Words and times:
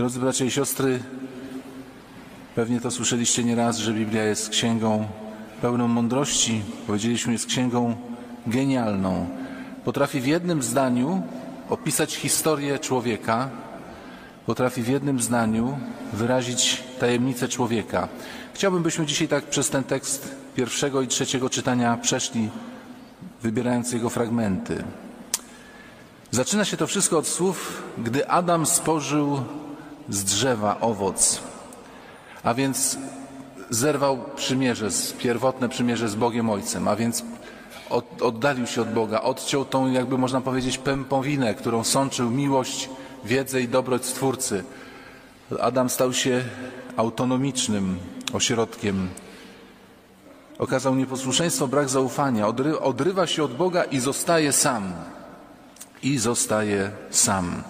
Drodzy 0.00 0.20
bracia 0.20 0.44
i 0.44 0.50
siostry, 0.50 1.02
pewnie 2.54 2.80
to 2.80 2.90
słyszeliście 2.90 3.44
nieraz, 3.44 3.78
że 3.78 3.92
Biblia 3.92 4.24
jest 4.24 4.48
księgą 4.48 5.08
pełną 5.62 5.88
mądrości. 5.88 6.62
Powiedzieliśmy, 6.86 7.32
jest 7.32 7.46
księgą 7.46 7.96
genialną. 8.46 9.28
Potrafi 9.84 10.20
w 10.20 10.26
jednym 10.26 10.62
zdaniu 10.62 11.22
opisać 11.68 12.14
historię 12.14 12.78
człowieka, 12.78 13.48
potrafi 14.46 14.82
w 14.82 14.88
jednym 14.88 15.20
zdaniu 15.20 15.78
wyrazić 16.12 16.82
tajemnicę 17.00 17.48
człowieka. 17.48 18.08
Chciałbym, 18.54 18.82
byśmy 18.82 19.06
dzisiaj 19.06 19.28
tak 19.28 19.44
przez 19.44 19.70
ten 19.70 19.84
tekst 19.84 20.34
pierwszego 20.54 21.02
i 21.02 21.08
trzeciego 21.08 21.50
czytania 21.50 21.96
przeszli, 21.96 22.50
wybierając 23.42 23.92
jego 23.92 24.10
fragmenty. 24.10 24.84
Zaczyna 26.30 26.64
się 26.64 26.76
to 26.76 26.86
wszystko 26.86 27.18
od 27.18 27.26
słów, 27.26 27.82
gdy 27.98 28.28
Adam 28.28 28.66
spożył 28.66 29.40
z 30.10 30.24
drzewa 30.24 30.80
owoc, 30.80 31.40
a 32.42 32.54
więc 32.54 32.98
zerwał 33.70 34.18
przymierze, 34.36 34.88
pierwotne 35.18 35.68
przymierze 35.68 36.08
z 36.08 36.14
Bogiem 36.14 36.50
Ojcem, 36.50 36.88
a 36.88 36.96
więc 36.96 37.24
od, 37.90 38.22
oddalił 38.22 38.66
się 38.66 38.82
od 38.82 38.92
Boga, 38.92 39.20
odciął 39.20 39.64
tą, 39.64 39.92
jakby 39.92 40.18
można 40.18 40.40
powiedzieć, 40.40 40.78
pępowinę, 40.78 41.54
którą 41.54 41.84
sączył 41.84 42.30
miłość, 42.30 42.90
wiedzę 43.24 43.60
i 43.60 43.68
dobroć 43.68 44.04
Stwórcy. 44.04 44.64
Adam 45.60 45.90
stał 45.90 46.12
się 46.12 46.44
autonomicznym 46.96 47.98
ośrodkiem. 48.32 49.08
Okazał 50.58 50.94
nieposłuszeństwo, 50.94 51.68
brak 51.68 51.88
zaufania, 51.88 52.46
odry, 52.46 52.80
odrywa 52.80 53.26
się 53.26 53.44
od 53.44 53.56
Boga 53.56 53.84
i 53.84 54.00
zostaje 54.00 54.52
sam. 54.52 54.92
I 56.02 56.18
zostaje 56.18 56.90
sam. 57.10 57.62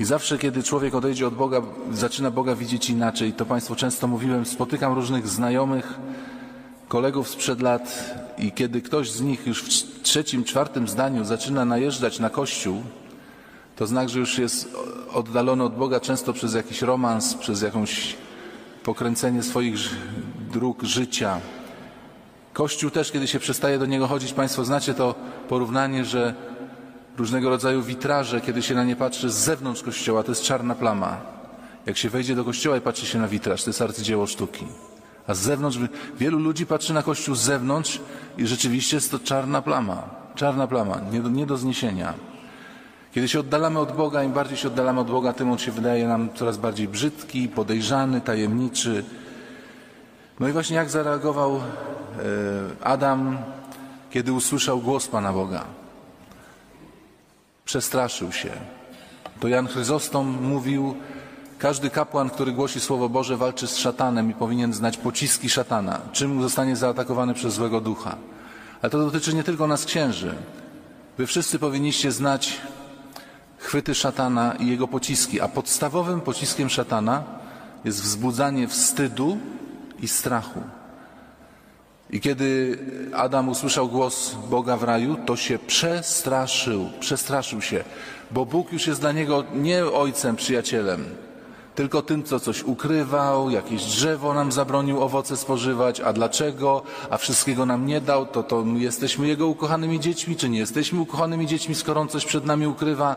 I 0.00 0.04
zawsze, 0.04 0.38
kiedy 0.38 0.62
człowiek 0.62 0.94
odejdzie 0.94 1.26
od 1.26 1.34
Boga, 1.34 1.62
zaczyna 1.92 2.30
Boga 2.30 2.54
widzieć 2.54 2.90
inaczej. 2.90 3.32
To 3.32 3.46
Państwu 3.46 3.74
często 3.74 4.06
mówiłem, 4.06 4.46
spotykam 4.46 4.92
różnych 4.92 5.28
znajomych, 5.28 5.98
kolegów 6.88 7.28
sprzed 7.28 7.60
lat 7.60 8.14
i 8.38 8.52
kiedy 8.52 8.82
ktoś 8.82 9.10
z 9.10 9.20
nich 9.20 9.46
już 9.46 9.62
w 9.62 10.02
trzecim, 10.02 10.44
czwartym 10.44 10.88
zdaniu 10.88 11.24
zaczyna 11.24 11.64
najeżdżać 11.64 12.18
na 12.18 12.30
Kościół, 12.30 12.82
to 13.76 13.86
znak, 13.86 14.08
że 14.08 14.18
już 14.18 14.38
jest 14.38 14.76
oddalony 15.12 15.64
od 15.64 15.76
Boga 15.76 16.00
często 16.00 16.32
przez 16.32 16.54
jakiś 16.54 16.82
romans, 16.82 17.34
przez 17.34 17.62
jakąś 17.62 18.16
pokręcenie 18.84 19.42
swoich 19.42 19.78
dróg 20.52 20.82
życia. 20.82 21.40
Kościół 22.52 22.90
też, 22.90 23.12
kiedy 23.12 23.26
się 23.26 23.38
przestaje 23.38 23.78
do 23.78 23.86
niego 23.86 24.06
chodzić, 24.06 24.32
Państwo 24.32 24.64
znacie 24.64 24.94
to 24.94 25.14
porównanie, 25.48 26.04
że 26.04 26.34
różnego 27.18 27.50
rodzaju 27.50 27.82
witraże, 27.82 28.40
kiedy 28.40 28.62
się 28.62 28.74
na 28.74 28.84
nie 28.84 28.96
patrzy 28.96 29.30
z 29.30 29.34
zewnątrz 29.34 29.82
kościoła, 29.82 30.22
to 30.22 30.30
jest 30.30 30.42
czarna 30.42 30.74
plama. 30.74 31.16
Jak 31.86 31.96
się 31.96 32.10
wejdzie 32.10 32.34
do 32.34 32.44
kościoła 32.44 32.76
i 32.76 32.80
patrzy 32.80 33.06
się 33.06 33.18
na 33.18 33.28
witraż, 33.28 33.64
to 33.64 33.70
jest 33.70 33.82
arcydzieło 33.82 34.26
sztuki. 34.26 34.66
A 35.26 35.34
z 35.34 35.38
zewnątrz, 35.38 35.78
wielu 36.18 36.38
ludzi 36.38 36.66
patrzy 36.66 36.94
na 36.94 37.02
kościół 37.02 37.34
z 37.34 37.40
zewnątrz 37.40 38.00
i 38.38 38.46
rzeczywiście 38.46 38.96
jest 38.96 39.10
to 39.10 39.18
czarna 39.18 39.62
plama. 39.62 40.02
Czarna 40.34 40.66
plama, 40.66 41.00
nie 41.12 41.20
do, 41.20 41.28
nie 41.28 41.46
do 41.46 41.56
zniesienia. 41.56 42.14
Kiedy 43.12 43.28
się 43.28 43.40
oddalamy 43.40 43.78
od 43.78 43.92
Boga, 43.92 44.22
im 44.22 44.32
bardziej 44.32 44.56
się 44.56 44.68
oddalamy 44.68 45.00
od 45.00 45.10
Boga, 45.10 45.32
tym 45.32 45.50
on 45.50 45.58
się 45.58 45.72
wydaje 45.72 46.08
nam 46.08 46.28
coraz 46.34 46.56
bardziej 46.56 46.88
brzydki, 46.88 47.48
podejrzany, 47.48 48.20
tajemniczy. 48.20 49.04
No 50.40 50.48
i 50.48 50.52
właśnie 50.52 50.76
jak 50.76 50.90
zareagował 50.90 51.56
e, 51.56 51.60
Adam, 52.84 53.38
kiedy 54.10 54.32
usłyszał 54.32 54.80
głos 54.80 55.08
Pana 55.08 55.32
Boga 55.32 55.77
przestraszył 57.68 58.32
się. 58.32 58.50
To 59.40 59.48
Jan 59.48 59.66
Chryzostom 59.66 60.42
mówił, 60.42 60.96
każdy 61.58 61.90
kapłan, 61.90 62.30
który 62.30 62.52
głosi 62.52 62.80
Słowo 62.80 63.08
Boże, 63.08 63.36
walczy 63.36 63.66
z 63.66 63.76
szatanem 63.76 64.30
i 64.30 64.34
powinien 64.34 64.72
znać 64.72 64.96
pociski 64.96 65.50
szatana, 65.50 66.00
czym 66.12 66.42
zostanie 66.42 66.76
zaatakowany 66.76 67.34
przez 67.34 67.54
złego 67.54 67.80
ducha. 67.80 68.16
Ale 68.82 68.90
to 68.90 68.98
dotyczy 68.98 69.34
nie 69.34 69.44
tylko 69.44 69.66
nas 69.66 69.84
księży. 69.84 70.34
Wy 71.18 71.26
wszyscy 71.26 71.58
powinniście 71.58 72.12
znać 72.12 72.60
chwyty 73.58 73.94
szatana 73.94 74.54
i 74.54 74.66
jego 74.66 74.88
pociski, 74.88 75.40
a 75.40 75.48
podstawowym 75.48 76.20
pociskiem 76.20 76.68
szatana 76.68 77.22
jest 77.84 78.02
wzbudzanie 78.02 78.68
wstydu 78.68 79.38
i 80.02 80.08
strachu. 80.08 80.60
I 82.10 82.20
kiedy 82.20 82.78
Adam 83.14 83.48
usłyszał 83.48 83.88
głos 83.88 84.36
Boga 84.50 84.76
w 84.76 84.82
raju, 84.82 85.16
to 85.26 85.36
się 85.36 85.58
przestraszył, 85.58 86.90
przestraszył 87.00 87.60
się, 87.60 87.84
bo 88.30 88.46
Bóg 88.46 88.72
już 88.72 88.86
jest 88.86 89.00
dla 89.00 89.12
niego 89.12 89.44
nie 89.54 89.86
ojcem, 89.86 90.36
przyjacielem, 90.36 91.04
tylko 91.74 92.02
tym, 92.02 92.22
co 92.22 92.40
coś 92.40 92.62
ukrywał, 92.62 93.50
jakieś 93.50 93.84
drzewo 93.84 94.34
nam 94.34 94.52
zabronił 94.52 95.02
owoce 95.02 95.36
spożywać, 95.36 96.00
a 96.00 96.12
dlaczego, 96.12 96.82
a 97.10 97.16
wszystkiego 97.16 97.66
nam 97.66 97.86
nie 97.86 98.00
dał, 98.00 98.26
to, 98.26 98.42
to 98.42 98.64
my 98.64 98.80
jesteśmy 98.80 99.26
Jego 99.26 99.46
ukochanymi 99.46 100.00
dziećmi, 100.00 100.36
czy 100.36 100.48
nie 100.48 100.58
jesteśmy 100.58 101.00
ukochanymi 101.00 101.46
dziećmi, 101.46 101.74
skoro 101.74 102.00
On 102.00 102.08
coś 102.08 102.24
przed 102.24 102.44
nami 102.44 102.66
ukrywa. 102.66 103.16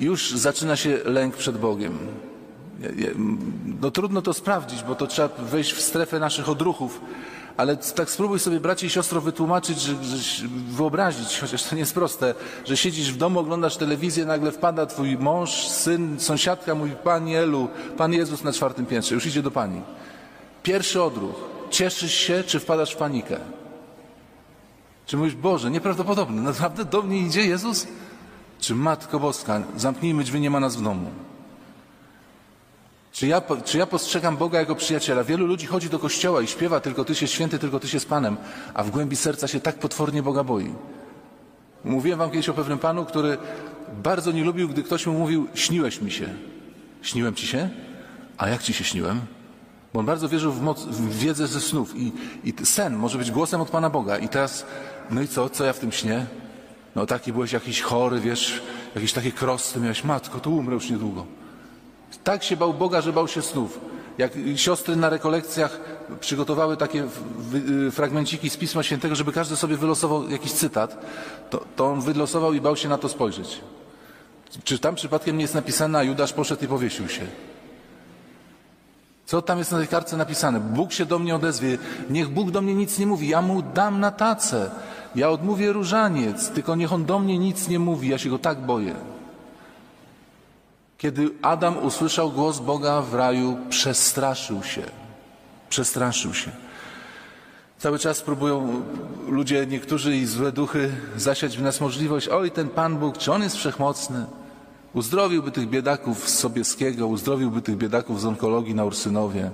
Już 0.00 0.30
zaczyna 0.30 0.76
się 0.76 0.98
lęk 1.04 1.36
przed 1.36 1.58
Bogiem. 1.58 1.98
No 3.80 3.90
trudno 3.90 4.22
to 4.22 4.32
sprawdzić, 4.32 4.82
bo 4.82 4.94
to 4.94 5.06
trzeba 5.06 5.28
wejść 5.38 5.72
w 5.72 5.80
strefę 5.80 6.18
naszych 6.18 6.48
odruchów, 6.48 7.00
ale 7.56 7.76
tak 7.76 8.10
spróbuj 8.10 8.38
sobie, 8.38 8.60
bracie 8.60 8.86
i 8.86 8.90
siostro, 8.90 9.20
wytłumaczyć, 9.20 9.80
że, 9.80 10.04
że, 10.04 10.48
wyobrazić, 10.68 11.38
chociaż 11.40 11.64
to 11.64 11.74
nie 11.74 11.80
jest 11.80 11.94
proste, 11.94 12.34
że 12.64 12.76
siedzisz 12.76 13.12
w 13.12 13.16
domu, 13.16 13.40
oglądasz 13.40 13.76
telewizję, 13.76 14.24
nagle 14.24 14.52
wpada 14.52 14.86
twój 14.86 15.18
mąż, 15.18 15.68
syn, 15.68 16.20
sąsiadka, 16.20 16.74
mówi, 16.74 16.92
Pani 17.04 17.36
Elu, 17.36 17.68
Pan 17.96 18.12
Jezus 18.12 18.44
na 18.44 18.52
czwartym 18.52 18.86
piętrze, 18.86 19.14
już 19.14 19.26
idzie 19.26 19.42
do 19.42 19.50
Pani. 19.50 19.82
Pierwszy 20.62 21.02
odruch. 21.02 21.34
Cieszysz 21.70 22.14
się, 22.14 22.44
czy 22.46 22.60
wpadasz 22.60 22.94
w 22.94 22.96
panikę? 22.96 23.36
Czy 25.06 25.16
mówisz, 25.16 25.34
Boże, 25.34 25.70
nieprawdopodobne, 25.70 26.42
naprawdę 26.52 26.84
do 26.84 27.02
mnie 27.02 27.18
idzie 27.18 27.46
Jezus? 27.46 27.86
Czy 28.60 28.74
Matko 28.74 29.20
Boska, 29.20 29.62
zamknijmy 29.76 30.24
drzwi, 30.24 30.40
nie 30.40 30.50
ma 30.50 30.60
nas 30.60 30.76
w 30.76 30.82
domu. 30.82 31.10
Czy 33.16 33.26
ja, 33.26 33.42
czy 33.64 33.78
ja 33.78 33.86
postrzegam 33.86 34.36
Boga 34.36 34.58
jako 34.58 34.74
przyjaciela? 34.74 35.24
Wielu 35.24 35.46
ludzi 35.46 35.66
chodzi 35.66 35.88
do 35.88 35.98
kościoła 35.98 36.42
i 36.42 36.46
śpiewa 36.46 36.80
tylko 36.80 37.04
Ty 37.04 37.14
się 37.14 37.26
święty, 37.26 37.58
tylko 37.58 37.80
Ty 37.80 37.88
się 37.88 38.00
z 38.00 38.04
Panem, 38.04 38.36
a 38.74 38.84
w 38.84 38.90
głębi 38.90 39.16
serca 39.16 39.48
się 39.48 39.60
tak 39.60 39.78
potwornie 39.78 40.22
Boga 40.22 40.44
boi. 40.44 40.74
Mówiłem 41.84 42.18
Wam 42.18 42.30
kiedyś 42.30 42.48
o 42.48 42.54
pewnym 42.54 42.78
Panu, 42.78 43.04
który 43.04 43.38
bardzo 44.02 44.32
nie 44.32 44.44
lubił, 44.44 44.68
gdy 44.68 44.82
ktoś 44.82 45.06
mu 45.06 45.12
mówił, 45.12 45.48
śniłeś 45.54 46.00
mi 46.00 46.10
się. 46.10 46.28
Śniłem 47.02 47.34
Ci 47.34 47.46
się? 47.46 47.70
A 48.38 48.48
jak 48.48 48.62
Ci 48.62 48.72
się 48.72 48.84
śniłem? 48.84 49.20
Bo 49.94 50.00
on 50.00 50.06
bardzo 50.06 50.28
wierzył 50.28 50.52
w, 50.52 50.62
moc, 50.62 50.84
w 50.84 51.18
wiedzę 51.18 51.46
ze 51.46 51.60
snów 51.60 51.96
i, 51.96 52.12
i 52.44 52.54
sen 52.66 52.96
może 52.96 53.18
być 53.18 53.30
głosem 53.30 53.60
od 53.60 53.70
Pana 53.70 53.90
Boga. 53.90 54.18
I 54.18 54.28
teraz, 54.28 54.66
no 55.10 55.22
i 55.22 55.28
co? 55.28 55.50
Co 55.50 55.64
ja 55.64 55.72
w 55.72 55.78
tym 55.78 55.92
śnie? 55.92 56.26
No 56.96 57.06
taki 57.06 57.32
byłeś 57.32 57.52
jakiś 57.52 57.80
chory, 57.80 58.20
wiesz, 58.20 58.62
jakieś 58.94 59.12
takie 59.12 59.32
krosty 59.32 59.80
miałeś. 59.80 60.04
Matko, 60.04 60.40
to 60.40 60.50
umrę 60.50 60.74
już 60.74 60.90
niedługo. 60.90 61.45
Tak 62.24 62.44
się 62.44 62.56
bał 62.56 62.74
Boga, 62.74 63.00
że 63.00 63.12
bał 63.12 63.28
się 63.28 63.42
snów. 63.42 63.80
Jak 64.18 64.32
siostry 64.56 64.96
na 64.96 65.08
rekolekcjach 65.08 65.80
przygotowały 66.20 66.76
takie 66.76 67.06
y, 67.86 67.90
fragmenciki 67.90 68.50
z 68.50 68.56
Pisma 68.56 68.82
Świętego, 68.82 69.14
żeby 69.14 69.32
każdy 69.32 69.56
sobie 69.56 69.76
wylosował 69.76 70.28
jakiś 70.28 70.52
cytat, 70.52 71.06
to, 71.50 71.64
to 71.76 71.86
on 71.86 72.00
wylosował 72.00 72.52
i 72.52 72.60
bał 72.60 72.76
się 72.76 72.88
na 72.88 72.98
to 72.98 73.08
spojrzeć. 73.08 73.60
Czy 74.64 74.78
tam 74.78 74.94
przypadkiem 74.94 75.36
nie 75.36 75.42
jest 75.42 75.54
napisane, 75.54 75.98
a 75.98 76.02
Judasz 76.02 76.32
poszedł 76.32 76.64
i 76.64 76.68
powiesił 76.68 77.08
się? 77.08 77.26
Co 79.26 79.42
tam 79.42 79.58
jest 79.58 79.72
na 79.72 79.78
tej 79.78 79.88
kartce 79.88 80.16
napisane? 80.16 80.60
Bóg 80.60 80.92
się 80.92 81.06
do 81.06 81.18
mnie 81.18 81.34
odezwie. 81.34 81.78
Niech 82.10 82.28
Bóg 82.28 82.50
do 82.50 82.62
mnie 82.62 82.74
nic 82.74 82.98
nie 82.98 83.06
mówi. 83.06 83.28
Ja 83.28 83.42
mu 83.42 83.62
dam 83.62 84.00
na 84.00 84.10
tacę. 84.10 84.70
Ja 85.14 85.30
odmówię 85.30 85.72
różaniec. 85.72 86.48
Tylko 86.50 86.76
niech 86.76 86.92
on 86.92 87.04
do 87.04 87.18
mnie 87.18 87.38
nic 87.38 87.68
nie 87.68 87.78
mówi. 87.78 88.08
Ja 88.08 88.18
się 88.18 88.30
go 88.30 88.38
tak 88.38 88.60
boję. 88.60 88.94
Kiedy 90.98 91.30
Adam 91.42 91.84
usłyszał 91.84 92.30
głos 92.30 92.58
Boga 92.58 93.02
w 93.02 93.14
raju, 93.14 93.56
przestraszył 93.68 94.62
się. 94.62 94.82
Przestraszył 95.68 96.34
się. 96.34 96.50
Cały 97.78 97.98
czas 97.98 98.22
próbują 98.22 98.82
ludzie, 99.28 99.66
niektórzy 99.66 100.16
i 100.16 100.26
złe 100.26 100.52
duchy 100.52 100.90
zasiać 101.16 101.58
w 101.58 101.62
nas 101.62 101.80
możliwość, 101.80 102.28
oj, 102.28 102.50
ten 102.50 102.68
Pan 102.68 102.98
Bóg, 102.98 103.18
czy 103.18 103.32
On 103.32 103.42
jest 103.42 103.56
wszechmocny? 103.56 104.26
Uzdrowiłby 104.94 105.50
tych 105.50 105.68
biedaków 105.68 106.28
z 106.28 106.38
Sobieskiego, 106.38 107.06
uzdrowiłby 107.06 107.62
tych 107.62 107.76
biedaków 107.76 108.20
z 108.20 108.24
onkologii 108.24 108.74
na 108.74 108.84
Ursynowie. 108.84 109.50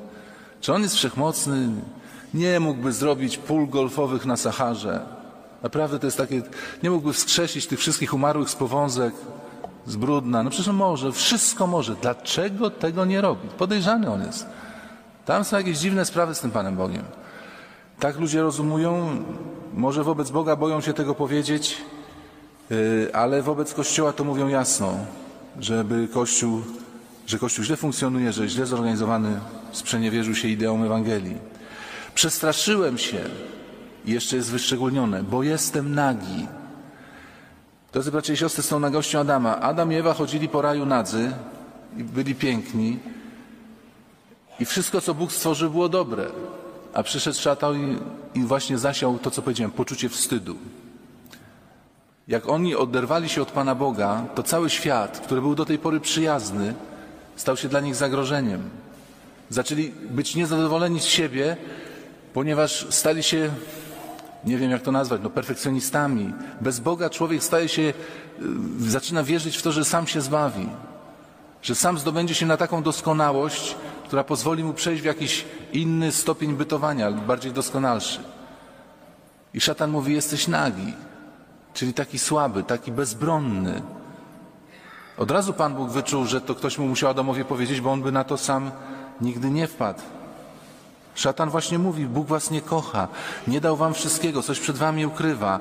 Czy 0.60 0.72
On 0.72 0.82
jest 0.82 0.94
wszechmocny? 0.94 1.68
Nie 2.34 2.60
mógłby 2.60 2.92
zrobić 2.92 3.38
pól 3.38 3.68
golfowych 3.68 4.26
na 4.26 4.36
Saharze. 4.36 5.00
Naprawdę 5.62 5.98
to 5.98 6.06
jest 6.06 6.16
takie, 6.16 6.42
nie 6.82 6.90
mógłby 6.90 7.12
wskrzesić 7.12 7.66
tych 7.66 7.78
wszystkich 7.78 8.14
umarłych 8.14 8.50
z 8.50 8.54
powązek 8.54 9.14
z 9.86 9.96
brudna. 9.96 10.42
No 10.42 10.50
przecież 10.50 10.72
może, 10.72 11.12
wszystko 11.12 11.66
może. 11.66 11.96
Dlaczego 12.02 12.70
tego 12.70 13.04
nie 13.04 13.20
robi? 13.20 13.48
Podejrzany 13.48 14.10
on 14.10 14.22
jest. 14.22 14.46
Tam 15.24 15.44
są 15.44 15.56
jakieś 15.56 15.78
dziwne 15.78 16.04
sprawy 16.04 16.34
z 16.34 16.40
tym 16.40 16.50
Panem 16.50 16.76
Bogiem. 16.76 17.04
Tak 18.00 18.18
ludzie 18.18 18.42
rozumują, 18.42 19.24
może 19.74 20.04
wobec 20.04 20.30
Boga 20.30 20.56
boją 20.56 20.80
się 20.80 20.92
tego 20.92 21.14
powiedzieć, 21.14 21.76
y, 22.70 23.10
ale 23.12 23.42
wobec 23.42 23.74
Kościoła 23.74 24.12
to 24.12 24.24
mówią 24.24 24.48
jasno, 24.48 24.94
żeby 25.60 26.08
Kościół 26.08 26.62
że 27.26 27.38
Kościół 27.38 27.64
źle 27.64 27.76
funkcjonuje, 27.76 28.32
że 28.32 28.48
źle 28.48 28.66
zorganizowany, 28.66 29.40
sprzeniewierzył 29.72 30.34
się 30.34 30.48
ideą 30.48 30.84
Ewangelii. 30.84 31.36
Przestraszyłem 32.14 32.98
się, 32.98 33.20
jeszcze 34.04 34.36
jest 34.36 34.50
wyszczególnione, 34.50 35.22
bo 35.22 35.42
jestem 35.42 35.94
nagi. 35.94 36.46
Drodzy 37.92 38.10
bracia 38.10 38.32
i 38.32 38.36
siostry, 38.36 38.62
z 38.62 38.68
tą 38.68 38.80
nagością 38.80 39.20
Adama. 39.20 39.60
Adam 39.60 39.92
i 39.92 39.96
Ewa 39.96 40.14
chodzili 40.14 40.48
po 40.48 40.62
raju 40.62 40.86
nadzy 40.86 41.32
i 41.96 42.04
byli 42.04 42.34
piękni 42.34 42.98
i 44.60 44.64
wszystko, 44.64 45.00
co 45.00 45.14
Bóg 45.14 45.32
stworzył, 45.32 45.70
było 45.70 45.88
dobre. 45.88 46.26
A 46.94 47.02
przyszedł 47.02 47.38
szatał 47.38 47.74
i, 47.74 47.98
i 48.34 48.42
właśnie 48.42 48.78
zasiał 48.78 49.18
to, 49.18 49.30
co 49.30 49.42
powiedziałem, 49.42 49.70
poczucie 49.70 50.08
wstydu. 50.08 50.56
Jak 52.28 52.48
oni 52.48 52.74
oderwali 52.74 53.28
się 53.28 53.42
od 53.42 53.50
Pana 53.50 53.74
Boga, 53.74 54.24
to 54.34 54.42
cały 54.42 54.70
świat, 54.70 55.20
który 55.20 55.40
był 55.40 55.54
do 55.54 55.64
tej 55.64 55.78
pory 55.78 56.00
przyjazny, 56.00 56.74
stał 57.36 57.56
się 57.56 57.68
dla 57.68 57.80
nich 57.80 57.94
zagrożeniem. 57.94 58.70
Zaczęli 59.50 59.92
być 60.10 60.34
niezadowoleni 60.34 61.00
z 61.00 61.04
siebie, 61.04 61.56
ponieważ 62.34 62.86
stali 62.90 63.22
się, 63.22 63.50
nie 64.44 64.56
wiem 64.56 64.70
jak 64.70 64.82
to 64.82 64.92
nazwać, 64.92 65.20
no 65.24 65.30
perfekcjonistami. 65.30 66.34
Bez 66.60 66.80
Boga 66.80 67.10
człowiek 67.10 67.42
staje 67.42 67.68
się, 67.68 67.82
y, 67.82 67.94
zaczyna 68.78 69.22
wierzyć 69.22 69.56
w 69.56 69.62
to, 69.62 69.72
że 69.72 69.84
sam 69.84 70.06
się 70.06 70.20
zbawi, 70.20 70.68
że 71.62 71.74
sam 71.74 71.98
zdobędzie 71.98 72.34
się 72.34 72.46
na 72.46 72.56
taką 72.56 72.82
doskonałość, 72.82 73.76
która 74.04 74.24
pozwoli 74.24 74.64
mu 74.64 74.74
przejść 74.74 75.02
w 75.02 75.04
jakiś 75.04 75.44
inny 75.72 76.12
stopień 76.12 76.56
bytowania, 76.56 77.12
bardziej 77.12 77.52
doskonalszy. 77.52 78.20
I 79.54 79.60
szatan 79.60 79.90
mówi: 79.90 80.14
Jesteś 80.14 80.48
nagi, 80.48 80.92
czyli 81.74 81.94
taki 81.94 82.18
słaby, 82.18 82.62
taki 82.62 82.92
bezbronny. 82.92 83.82
Od 85.18 85.30
razu 85.30 85.52
Pan 85.52 85.74
Bóg 85.74 85.90
wyczuł, 85.90 86.26
że 86.26 86.40
to 86.40 86.54
ktoś 86.54 86.78
mu 86.78 86.88
musiał 86.88 87.10
Adamowi 87.10 87.44
powiedzieć, 87.44 87.80
bo 87.80 87.92
on 87.92 88.02
by 88.02 88.12
na 88.12 88.24
to 88.24 88.36
sam 88.36 88.70
nigdy 89.20 89.50
nie 89.50 89.66
wpadł. 89.66 90.02
Szatan 91.14 91.50
właśnie 91.50 91.78
mówi: 91.78 92.06
Bóg 92.06 92.26
was 92.26 92.50
nie 92.50 92.60
kocha, 92.60 93.08
nie 93.46 93.60
dał 93.60 93.76
wam 93.76 93.94
wszystkiego, 93.94 94.42
coś 94.42 94.60
przed 94.60 94.76
wami 94.76 95.06
ukrywa. 95.06 95.60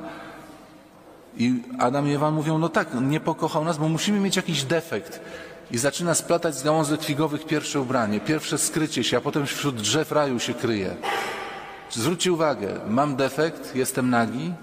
I 1.37 1.63
Adam 1.79 2.07
i 2.07 2.13
Ewa 2.13 2.31
mówią: 2.31 2.57
No 2.57 2.69
tak, 2.69 2.87
nie 3.01 3.19
pokochał 3.19 3.65
nas, 3.65 3.77
bo 3.77 3.89
musimy 3.89 4.19
mieć 4.19 4.35
jakiś 4.35 4.63
defekt. 4.63 5.21
I 5.71 5.77
zaczyna 5.77 6.15
splatać 6.15 6.55
z 6.55 6.63
gałązek 6.63 7.03
figowych 7.03 7.45
pierwsze 7.45 7.81
ubranie, 7.81 8.19
pierwsze 8.19 8.57
skrycie 8.57 9.03
się, 9.03 9.17
a 9.17 9.21
potem 9.21 9.45
wśród 9.45 9.75
drzew 9.75 10.11
raju 10.11 10.39
się 10.39 10.53
kryje. 10.53 10.95
Zwróćcie 11.91 12.33
uwagę, 12.33 12.79
mam 12.87 13.15
defekt, 13.15 13.75
jestem 13.75 14.09
nagi, 14.09 14.53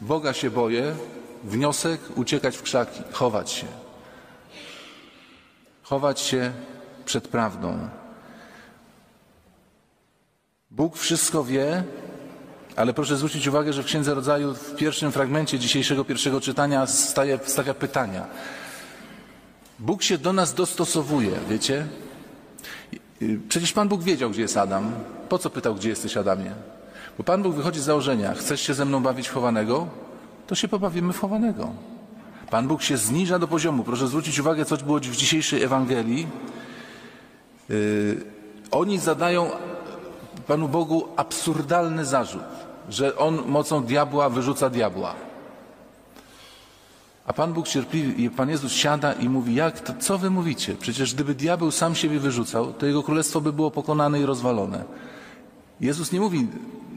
Boga 0.00 0.32
się 0.32 0.50
boję, 0.50 0.94
wniosek 1.44 2.00
uciekać 2.16 2.56
w 2.56 2.62
krzaki, 2.62 3.02
chować 3.12 3.50
się. 3.50 3.66
Chować 5.82 6.20
się 6.20 6.52
przed 7.04 7.28
prawdą. 7.28 7.88
Bóg 10.70 10.96
wszystko 10.96 11.44
wie, 11.44 11.84
ale 12.76 12.94
proszę 12.94 13.16
zwrócić 13.16 13.46
uwagę, 13.46 13.72
że 13.72 13.82
w 13.82 13.86
Księdze 13.86 14.14
Rodzaju 14.14 14.54
w 14.54 14.76
pierwszym 14.76 15.12
fragmencie 15.12 15.58
dzisiejszego 15.58 16.04
pierwszego 16.04 16.40
czytania 16.40 16.86
staje, 16.86 17.38
stawia 17.44 17.74
pytania. 17.74 18.26
Bóg 19.78 20.02
się 20.02 20.18
do 20.18 20.32
nas 20.32 20.54
dostosowuje, 20.54 21.30
wiecie? 21.48 21.86
Przecież 23.48 23.72
Pan 23.72 23.88
Bóg 23.88 24.02
wiedział, 24.02 24.30
gdzie 24.30 24.42
jest 24.42 24.56
Adam. 24.56 24.92
Po 25.28 25.38
co 25.38 25.50
pytał, 25.50 25.74
gdzie 25.74 25.88
jesteś, 25.88 26.16
Adamie? 26.16 26.52
Bo 27.18 27.24
Pan 27.24 27.42
Bóg 27.42 27.54
wychodzi 27.54 27.80
z 27.80 27.84
założenia, 27.84 28.34
chcesz 28.34 28.60
się 28.60 28.74
ze 28.74 28.84
mną 28.84 29.02
bawić 29.02 29.28
chowanego? 29.28 29.88
To 30.46 30.54
się 30.54 30.68
pobawimy 30.68 31.12
w 31.12 31.18
chowanego. 31.18 31.72
Pan 32.50 32.68
Bóg 32.68 32.82
się 32.82 32.96
zniża 32.96 33.38
do 33.38 33.48
poziomu. 33.48 33.84
Proszę 33.84 34.08
zwrócić 34.08 34.38
uwagę, 34.38 34.64
co 34.64 34.76
było 34.76 34.98
w 34.98 35.16
dzisiejszej 35.16 35.62
Ewangelii. 35.62 36.26
Yy, 37.68 38.24
oni 38.70 38.98
zadają 38.98 39.50
Panu 40.48 40.68
Bogu 40.68 41.08
absurdalny 41.16 42.04
zarzut, 42.04 42.42
że 42.90 43.16
On 43.16 43.42
mocą 43.46 43.84
diabła 43.84 44.28
wyrzuca 44.28 44.70
diabła. 44.70 45.14
A 47.26 47.32
Pan 47.32 47.52
Bóg 47.52 47.68
cierpliwy 47.68 48.30
Pan 48.30 48.48
Jezus 48.48 48.72
siada 48.72 49.12
i 49.12 49.28
mówi, 49.28 49.54
jak 49.54 49.80
to, 49.80 49.92
co 49.98 50.18
wy 50.18 50.30
mówicie? 50.30 50.74
Przecież 50.74 51.14
gdyby 51.14 51.34
diabeł 51.34 51.70
sam 51.70 51.94
siebie 51.94 52.20
wyrzucał, 52.20 52.72
to 52.72 52.86
jego 52.86 53.02
królestwo 53.02 53.40
by 53.40 53.52
było 53.52 53.70
pokonane 53.70 54.20
i 54.20 54.26
rozwalone. 54.26 54.84
Jezus 55.80 56.12
nie 56.12 56.20
mówi, 56.20 56.46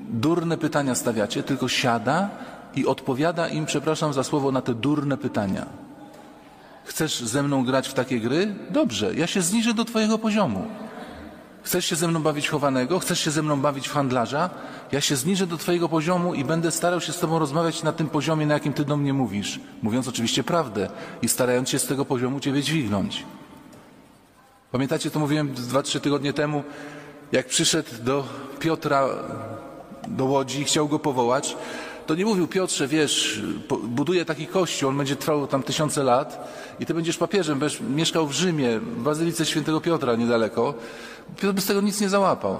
durne 0.10 0.58
pytania 0.58 0.96
stawiacie, 0.96 1.44
tylko 1.44 1.68
siada 1.68 2.30
i 2.76 2.86
odpowiada 2.86 3.48
im, 3.48 3.66
przepraszam 3.66 4.14
za 4.14 4.24
słowo, 4.24 4.52
na 4.52 4.62
te 4.62 4.74
durne 4.74 5.18
pytania. 5.18 5.66
Chcesz 6.86 7.20
ze 7.20 7.44
mną 7.44 7.66
grać 7.66 7.88
w 7.88 7.94
takie 7.94 8.20
gry? 8.20 8.56
Dobrze, 8.70 9.16
ja 9.16 9.28
się 9.28 9.42
zniżę 9.42 9.74
do 9.74 9.86
Twojego 9.86 10.18
poziomu. 10.18 10.66
Chcesz 11.64 11.86
się 11.86 11.96
ze 11.96 12.08
mną 12.08 12.24
bawić 12.24 12.50
chowanego? 12.50 13.00
Chcesz 13.00 13.20
się 13.20 13.32
ze 13.32 13.42
mną 13.42 13.62
bawić 13.62 13.88
w 13.88 13.92
handlarza? 13.92 14.50
Ja 14.92 15.02
się 15.02 15.16
zniżę 15.16 15.48
do 15.48 15.58
Twojego 15.58 15.90
poziomu 15.90 16.34
i 16.34 16.46
będę 16.46 16.72
starał 16.72 17.02
się 17.02 17.14
z 17.14 17.20
Tobą 17.20 17.40
rozmawiać 17.40 17.84
na 17.84 17.92
tym 17.92 18.10
poziomie, 18.10 18.46
na 18.46 18.54
jakim 18.54 18.74
Ty 18.74 18.86
do 18.86 18.98
mnie 18.98 19.14
mówisz. 19.14 19.60
Mówiąc 19.82 20.08
oczywiście 20.08 20.44
prawdę 20.44 20.90
i 21.22 21.30
starając 21.30 21.70
się 21.70 21.80
z 21.80 21.86
tego 21.86 22.06
poziomu 22.06 22.40
Ciebie 22.40 22.64
dźwignąć. 22.64 23.26
Pamiętacie, 24.72 25.12
to 25.12 25.20
mówiłem 25.20 25.54
dwa, 25.54 25.84
trzy 25.84 26.00
tygodnie 26.00 26.34
temu, 26.34 26.64
jak 27.32 27.48
przyszedł 27.48 27.90
do 28.04 28.24
Piotra 28.60 29.08
do 30.08 30.26
Łodzi 30.26 30.60
i 30.60 30.64
chciał 30.64 30.88
go 30.88 31.00
powołać, 31.00 31.58
to 32.06 32.16
nie 32.16 32.26
mówił 32.26 32.48
Piotrze, 32.48 32.88
wiesz, 32.88 33.42
buduję 33.84 34.26
taki 34.26 34.48
kościół, 34.48 34.90
on 34.90 34.98
będzie 34.98 35.16
trwał 35.16 35.48
tam 35.48 35.64
tysiące 35.64 36.04
lat 36.04 36.54
i 36.80 36.86
ty 36.86 36.94
będziesz 36.94 37.18
papieżem, 37.18 37.60
będziesz 37.60 37.82
mieszkał 37.82 38.28
w 38.28 38.32
Rzymie, 38.32 38.80
w 38.80 39.04
Bazylice 39.04 39.46
Świętego 39.46 39.82
Piotra 39.82 40.16
niedaleko. 40.16 40.74
Piotr 41.42 41.54
by 41.54 41.62
z 41.62 41.66
tego 41.66 41.82
nic 41.82 42.02
nie 42.02 42.10
załapał. 42.10 42.60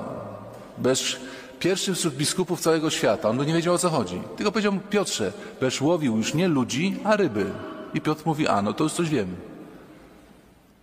Będziesz 0.78 1.20
pierwszym 1.60 1.96
wśród 1.96 2.16
biskupów 2.16 2.62
całego 2.62 2.90
świata. 2.90 3.30
On 3.30 3.38
by 3.38 3.46
nie 3.46 3.54
wiedział 3.54 3.74
o 3.74 3.78
co 3.78 3.90
chodzi. 3.90 4.22
Tylko 4.38 4.52
powiedział 4.52 4.72
mu, 4.72 4.80
Piotrze, 4.80 5.34
będziesz 5.60 5.82
łowił 5.82 6.18
już 6.18 6.34
nie 6.34 6.48
ludzi, 6.48 6.98
a 7.04 7.16
ryby. 7.16 7.46
I 7.94 8.02
Piotr 8.02 8.22
mówi, 8.26 8.48
a 8.48 8.62
no 8.62 8.74
to 8.74 8.84
już 8.84 8.94
coś 8.94 9.10
wiem. 9.10 9.36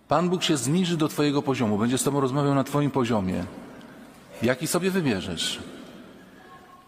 Pan 0.07 0.29
Bóg 0.29 0.43
się 0.43 0.57
zniży 0.57 0.97
do 0.97 1.07
twojego 1.07 1.41
poziomu, 1.41 1.77
będzie 1.77 1.97
z 1.97 2.03
tobą 2.03 2.21
rozmawiał 2.21 2.55
na 2.55 2.63
twoim 2.63 2.91
poziomie. 2.91 3.43
Jaki 4.41 4.67
sobie 4.67 4.91
wybierzesz? 4.91 5.59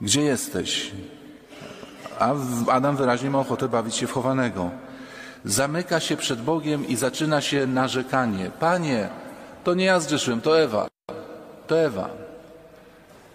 Gdzie 0.01 0.21
jesteś? 0.21 0.91
A 2.21 2.35
Adam 2.71 2.95
wyraźnie 2.95 3.29
ma 3.29 3.39
ochotę 3.39 3.69
bawić 3.69 3.95
się 3.95 4.07
w 4.07 4.11
chowanego. 4.11 4.69
Zamyka 5.45 5.99
się 5.99 6.17
przed 6.17 6.41
Bogiem 6.41 6.87
i 6.87 6.95
zaczyna 6.95 7.41
się 7.41 7.67
narzekanie. 7.67 8.51
Panie, 8.59 9.09
to 9.63 9.73
nie 9.73 9.85
ja 9.85 9.99
zgrzeszyłem, 9.99 10.41
to 10.41 10.61
Ewa. 10.61 10.87
To 11.67 11.79
Ewa. 11.79 12.09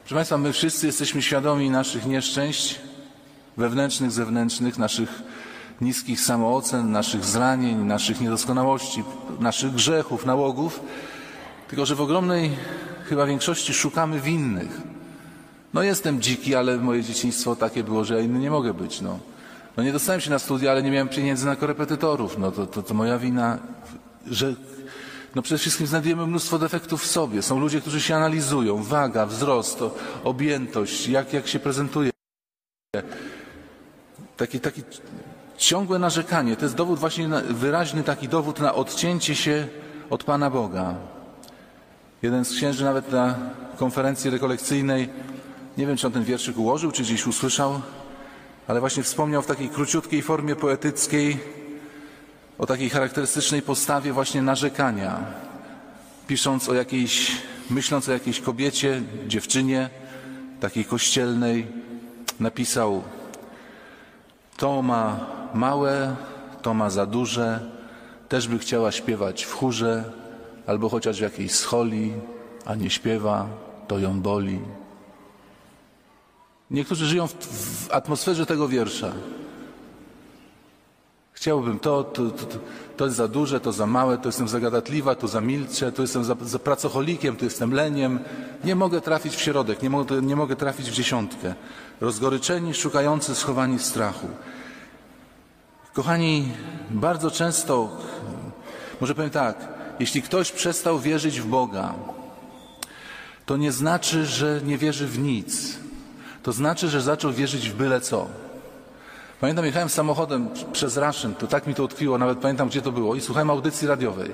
Proszę 0.00 0.14
Państwa, 0.14 0.38
my 0.38 0.52
wszyscy 0.52 0.87
jesteśmy 0.87 1.23
świadomi 1.23 1.71
naszych 1.71 2.07
nieszczęść 2.07 2.81
wewnętrznych, 3.57 4.11
zewnętrznych, 4.11 4.78
naszych 4.78 5.23
niskich 5.81 6.21
samoocen, 6.21 6.93
naszych 6.93 7.25
zranień, 7.25 7.76
naszych 7.76 8.21
niedoskonałości, 8.21 9.05
naszych 9.40 9.73
grzechów, 9.73 10.26
nałogów. 10.26 10.81
Tylko, 11.69 11.87
że 11.87 11.95
w 11.95 12.00
ogromnej 12.00 12.50
chyba 13.05 13.26
większości 13.26 13.75
szukamy 13.75 14.21
winnych. 14.21 14.96
No 15.76 15.83
jestem 15.83 16.21
dziki, 16.21 16.54
ale 16.54 16.76
moje 16.76 17.02
dzieciństwo 17.02 17.56
takie 17.56 17.85
było, 17.85 18.04
że 18.04 18.14
ja 18.14 18.21
inny 18.21 18.38
nie 18.38 18.50
mogę 18.50 18.75
być. 18.75 19.00
No, 19.00 19.18
no 19.76 19.83
nie 19.83 19.92
dostałem 19.92 20.21
się 20.21 20.30
na 20.30 20.38
studia, 20.38 20.71
ale 20.71 20.83
nie 20.83 20.90
miałem 20.90 21.09
pieniędzy 21.09 21.47
na 21.47 21.56
korepetytorów. 21.56 22.38
No 22.38 22.52
to, 22.52 22.66
to, 22.66 22.83
to 22.83 22.95
moja 22.95 23.18
wina, 23.18 23.59
że 24.26 24.54
no 25.35 25.42
przede 25.42 25.59
wszystkim 25.59 25.87
znajdujemy 25.87 26.26
mnóstwo 26.26 26.59
defektów 26.59 27.02
w 27.02 27.06
sobie. 27.06 27.42
Są 27.42 27.61
ludzie, 27.61 27.80
którzy 27.80 28.00
się 28.00 28.16
analizują. 28.16 28.83
Waga, 28.83 29.26
wzrost, 29.26 29.78
objętość, 30.25 31.09
jak, 31.09 31.33
jak 31.33 31.49
się 31.49 31.59
prezentuje. 31.59 32.11
Taki, 34.37 34.61
taki 34.61 34.83
ciągłe 35.56 35.99
narzekanie. 35.99 36.56
To 36.56 36.64
jest 36.64 36.75
dowód 36.75 36.99
właśnie, 36.99 37.28
na, 37.28 37.40
wyraźny 37.40 38.02
taki 38.02 38.28
dowód 38.28 38.61
na 38.61 38.75
odcięcie 38.75 39.35
się 39.35 39.68
od 40.11 40.25
Pana 40.25 40.50
Boga. 40.50 40.95
Jeden 42.23 42.45
z 42.45 42.56
księży 42.56 42.85
nawet 42.85 43.12
na 43.12 43.35
konferencji 43.78 44.30
rekolekcyjnej 44.30 45.09
nie 45.76 45.87
wiem, 45.87 45.97
czy 45.97 46.06
on 46.06 46.12
ten 46.12 46.25
wierszyk 46.25 46.59
ułożył, 46.59 46.92
czy 46.92 47.02
gdzieś 47.02 47.26
usłyszał, 47.26 47.80
ale 48.68 48.80
właśnie 48.80 49.02
wspomniał 49.02 49.42
w 49.42 49.47
takiej 49.47 49.68
króciutkiej 49.68 50.23
formie 50.23 50.56
poetyckiej 50.56 51.38
o 52.59 52.66
takiej 52.66 52.90
charakterystycznej 52.90 53.62
postawie 53.62 54.12
właśnie 54.12 54.42
narzekania, 54.42 55.25
pisząc 56.26 56.68
o 56.68 56.75
jakiejś, 56.75 57.33
myśląc 57.71 58.09
o 58.09 58.12
jakiejś 58.12 58.40
kobiecie, 58.40 59.02
dziewczynie, 59.26 59.90
takiej 60.61 60.85
kościelnej, 60.85 61.66
napisał 62.40 63.02
to 64.56 64.83
ma 64.83 65.26
małe, 65.54 66.16
to 66.62 66.75
ma 66.75 66.90
za 66.90 67.06
duże, 67.06 67.61
też 68.28 68.49
by 68.49 68.59
chciała 68.59 68.92
śpiewać 68.92 69.45
w 69.45 69.52
chórze, 69.52 70.04
albo 70.66 70.88
chociaż 70.88 71.18
w 71.18 71.23
jakiejś 71.23 71.52
scholi, 71.52 72.12
a 72.64 72.75
nie 72.75 72.90
śpiewa, 72.90 73.49
to 73.88 73.99
ją 73.99 74.21
boli. 74.21 74.61
Niektórzy 76.70 77.06
żyją 77.06 77.26
w, 77.26 77.32
w 77.32 77.92
atmosferze 77.92 78.46
tego 78.46 78.68
wiersza. 78.68 79.12
Chciałbym 81.32 81.78
to, 81.78 82.04
to, 82.04 82.30
to, 82.30 82.58
to 82.96 83.04
jest 83.04 83.16
za 83.16 83.28
duże, 83.28 83.61
to 83.61 83.73
za 83.73 83.87
małe, 83.87 84.18
to 84.18 84.28
jestem 84.28 84.49
zagadatliwa, 84.49 85.14
to 85.14 85.28
zamilczę, 85.28 85.92
to 85.92 86.02
jestem 86.02 86.25
za, 86.25 86.37
za 86.42 86.58
pracocholikiem, 86.58 87.37
to 87.37 87.44
jestem 87.44 87.75
leniem. 87.75 88.20
Nie 88.64 88.75
mogę 88.75 89.00
trafić 89.00 89.37
w 89.37 89.40
środek, 89.40 89.82
nie 89.82 89.90
mogę, 89.90 90.23
nie 90.23 90.37
mogę 90.37 90.56
trafić 90.56 90.90
w 90.90 90.94
dziesiątkę. 90.94 91.54
Rozgoryczeni, 92.00 92.75
szukający, 92.75 93.35
schowani 93.35 93.78
strachu. 93.78 94.28
Kochani, 95.92 96.52
bardzo 96.90 97.30
często, 97.30 97.96
może 99.00 99.14
powiem 99.14 99.30
tak, 99.30 99.68
jeśli 100.00 100.23
ktoś 100.23 100.52
przestał 100.52 100.99
wierzyć 100.99 101.40
w 101.40 101.46
Boga, 101.46 101.94
to 103.46 103.56
nie 103.56 103.73
znaczy, 103.73 104.26
że 104.26 104.61
nie 104.64 104.78
wierzy 104.78 105.06
w 105.06 105.18
nic. 105.18 105.78
To 106.47 106.53
znaczy, 106.53 106.88
że 106.88 107.00
zaczął 107.00 107.33
wierzyć 107.33 107.71
w 107.71 107.75
byle 107.75 108.00
co. 108.00 108.26
Pamiętam, 109.41 109.65
jechałem 109.65 109.88
samochodem 109.88 110.49
przez 110.73 110.97
Raszyn, 110.97 111.35
to 111.35 111.47
tak 111.47 111.67
mi 111.67 111.75
to 111.75 111.85
utkwiło, 111.85 112.19
nawet 112.19 112.38
pamiętam, 112.38 112.69
gdzie 112.69 112.83
to 112.83 112.93
było, 112.93 113.15
i 113.15 113.21
słuchałem 113.21 113.50
audycji 113.50 113.88
radiowej. 113.88 114.33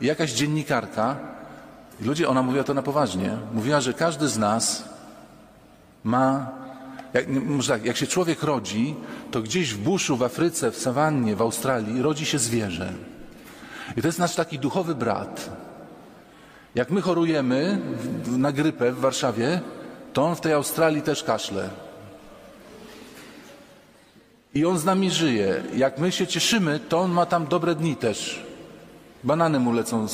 I 0.00 0.06
jakaś 0.06 0.32
dziennikarka, 0.32 1.16
i 2.00 2.04
ludzie, 2.04 2.28
ona 2.28 2.42
mówiła 2.42 2.64
to 2.64 2.74
na 2.74 2.82
poważnie, 2.82 3.36
mówiła, 3.52 3.80
że 3.80 3.92
każdy 3.92 4.28
z 4.28 4.38
nas 4.38 4.88
ma, 6.04 6.50
jak, 7.12 7.28
może 7.28 7.72
tak, 7.72 7.84
jak 7.84 7.96
się 7.96 8.06
człowiek 8.06 8.42
rodzi, 8.42 8.94
to 9.30 9.42
gdzieś 9.42 9.74
w 9.74 9.78
buszu, 9.78 10.16
w 10.16 10.22
Afryce, 10.22 10.70
w 10.70 10.78
sawannie, 10.78 11.36
w 11.36 11.42
Australii 11.42 12.02
rodzi 12.02 12.26
się 12.26 12.38
zwierzę. 12.38 12.92
I 13.96 14.02
to 14.02 14.08
jest 14.08 14.18
nasz 14.18 14.34
taki 14.34 14.58
duchowy 14.58 14.94
brat. 14.94 15.50
Jak 16.74 16.90
my 16.90 17.00
chorujemy 17.00 17.78
na 18.26 18.52
grypę 18.52 18.92
w 18.92 19.00
Warszawie, 19.00 19.60
to 20.16 20.24
on 20.24 20.36
w 20.36 20.40
tej 20.40 20.52
Australii 20.52 21.02
też 21.02 21.22
kaszle. 21.22 21.68
I 24.54 24.64
on 24.64 24.78
z 24.78 24.84
nami 24.84 25.10
żyje. 25.10 25.62
Jak 25.74 25.98
my 25.98 26.12
się 26.12 26.26
cieszymy, 26.26 26.80
to 26.88 27.00
on 27.00 27.10
ma 27.10 27.26
tam 27.26 27.46
dobre 27.46 27.74
dni 27.74 27.96
też. 27.96 28.42
Banany 29.24 29.60
mu 29.60 29.72
lecą. 29.72 30.06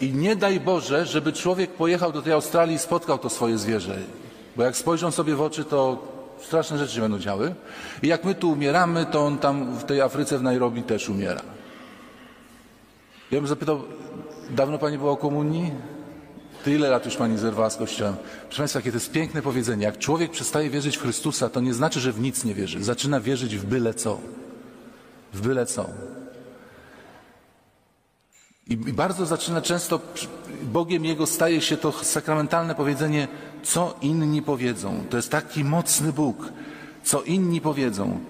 I 0.00 0.12
nie 0.12 0.36
daj 0.36 0.60
Boże, 0.60 1.06
żeby 1.06 1.32
człowiek 1.32 1.70
pojechał 1.70 2.12
do 2.12 2.22
tej 2.22 2.32
Australii 2.32 2.76
i 2.76 2.78
spotkał 2.78 3.18
to 3.18 3.30
swoje 3.30 3.58
zwierzę. 3.58 3.98
Bo 4.56 4.62
jak 4.62 4.76
spojrzą 4.76 5.10
sobie 5.10 5.34
w 5.34 5.42
oczy, 5.42 5.64
to 5.64 6.02
straszne 6.40 6.78
rzeczy 6.78 6.94
się 6.94 7.00
będą 7.00 7.18
działy. 7.18 7.54
I 8.02 8.06
jak 8.06 8.24
my 8.24 8.34
tu 8.34 8.50
umieramy, 8.50 9.06
to 9.06 9.26
on 9.26 9.38
tam 9.38 9.78
w 9.78 9.84
tej 9.84 10.00
Afryce, 10.00 10.38
w 10.38 10.42
Nairobi 10.42 10.82
też 10.82 11.08
umiera. 11.08 11.42
Ja 13.30 13.38
bym 13.38 13.46
zapytał, 13.46 13.82
dawno 14.50 14.78
Pani 14.78 14.98
była 14.98 15.12
o 15.12 15.16
komunii? 15.16 15.72
To 16.64 16.70
ile 16.70 16.88
lat 16.88 17.04
już 17.04 17.16
Pani 17.16 17.38
zerwała 17.38 17.70
z 17.70 17.76
Kościołem? 17.76 18.14
Proszę 18.42 18.58
Państwa, 18.58 18.78
jakie 18.78 18.90
to 18.90 18.96
jest 18.96 19.12
piękne 19.12 19.42
powiedzenie. 19.42 19.84
Jak 19.84 19.98
człowiek 19.98 20.30
przestaje 20.30 20.70
wierzyć 20.70 20.96
w 20.96 21.02
Chrystusa, 21.02 21.48
to 21.48 21.60
nie 21.60 21.74
znaczy, 21.74 22.00
że 22.00 22.12
w 22.12 22.20
nic 22.20 22.44
nie 22.44 22.54
wierzy. 22.54 22.84
Zaczyna 22.84 23.20
wierzyć 23.20 23.56
w 23.56 23.64
byle 23.64 23.94
co. 23.94 24.20
W 25.32 25.40
byle 25.40 25.66
co. 25.66 25.86
I 28.66 28.76
bardzo 28.76 29.26
zaczyna 29.26 29.62
często, 29.62 30.00
Bogiem 30.62 31.04
Jego 31.04 31.26
staje 31.26 31.60
się 31.60 31.76
to 31.76 31.92
sakramentalne 31.92 32.74
powiedzenie, 32.74 33.28
co 33.62 33.96
inni 34.02 34.42
powiedzą. 34.42 35.04
To 35.10 35.16
jest 35.16 35.30
taki 35.30 35.64
mocny 35.64 36.12
Bóg, 36.12 36.52
co 37.04 37.22
inni 37.22 37.60
powiedzą. 37.60 38.20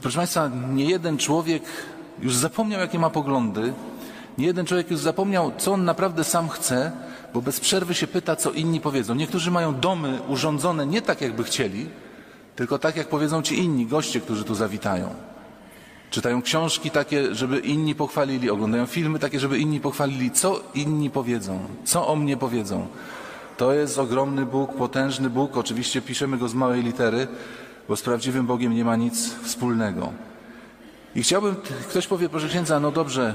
Proszę 0.00 0.16
Państwa, 0.16 0.50
nie 0.74 0.84
jeden 0.84 1.18
człowiek 1.18 1.62
już 2.22 2.34
zapomniał, 2.34 2.80
jakie 2.80 2.98
ma 2.98 3.10
poglądy, 3.10 3.72
nie 4.38 4.46
jeden 4.46 4.66
człowiek 4.66 4.90
już 4.90 5.00
zapomniał, 5.00 5.52
co 5.58 5.72
on 5.72 5.84
naprawdę 5.84 6.24
sam 6.24 6.48
chce, 6.48 6.92
bo 7.34 7.42
bez 7.42 7.60
przerwy 7.60 7.94
się 7.94 8.06
pyta, 8.06 8.36
co 8.36 8.52
inni 8.52 8.80
powiedzą. 8.80 9.14
Niektórzy 9.14 9.50
mają 9.50 9.80
domy 9.80 10.20
urządzone 10.28 10.86
nie 10.86 11.02
tak, 11.02 11.20
jakby 11.20 11.44
chcieli, 11.44 11.86
tylko 12.56 12.78
tak, 12.78 12.96
jak 12.96 13.08
powiedzą 13.08 13.42
ci 13.42 13.58
inni 13.58 13.86
goście, 13.86 14.20
którzy 14.20 14.44
tu 14.44 14.54
zawitają. 14.54 15.14
Czytają 16.10 16.42
książki 16.42 16.90
takie, 16.90 17.34
żeby 17.34 17.58
inni 17.58 17.94
pochwalili, 17.94 18.50
oglądają 18.50 18.86
filmy 18.86 19.18
takie, 19.18 19.40
żeby 19.40 19.58
inni 19.58 19.80
pochwalili. 19.80 20.30
Co 20.30 20.60
inni 20.74 21.10
powiedzą? 21.10 21.60
Co 21.84 22.08
o 22.08 22.16
mnie 22.16 22.36
powiedzą? 22.36 22.86
To 23.56 23.72
jest 23.72 23.98
ogromny 23.98 24.46
Bóg, 24.46 24.74
potężny 24.74 25.30
Bóg. 25.30 25.56
Oczywiście 25.56 26.02
piszemy 26.02 26.38
go 26.38 26.48
z 26.48 26.54
małej 26.54 26.82
litery, 26.82 27.26
bo 27.88 27.96
z 27.96 28.02
prawdziwym 28.02 28.46
Bogiem 28.46 28.74
nie 28.74 28.84
ma 28.84 28.96
nic 28.96 29.34
wspólnego. 29.34 30.12
I 31.14 31.22
chciałbym, 31.22 31.56
ktoś 31.88 32.06
powie, 32.06 32.28
proszę 32.28 32.48
księdza, 32.48 32.80
no 32.80 32.90
dobrze, 32.90 33.34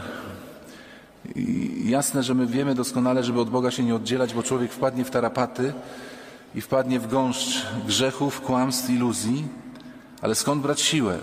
jasne, 1.86 2.24
że 2.24 2.34
my 2.34 2.48
wiemy 2.48 2.76
doskonale, 2.76 3.24
żeby 3.24 3.42
od 3.42 3.50
Boga 3.50 3.72
się 3.72 3.84
nie 3.84 3.96
oddzielać, 3.96 4.34
bo 4.34 4.44
człowiek 4.44 4.72
wpadnie 4.72 5.06
w 5.06 5.12
tarapaty 5.12 5.74
i 6.56 6.62
wpadnie 6.62 7.00
w 7.00 7.08
gąszcz 7.08 7.66
grzechów, 7.88 8.42
kłamstw, 8.42 8.90
iluzji, 8.90 9.48
ale 10.22 10.36
skąd 10.36 10.62
brać 10.62 10.82
siłę? 10.82 11.20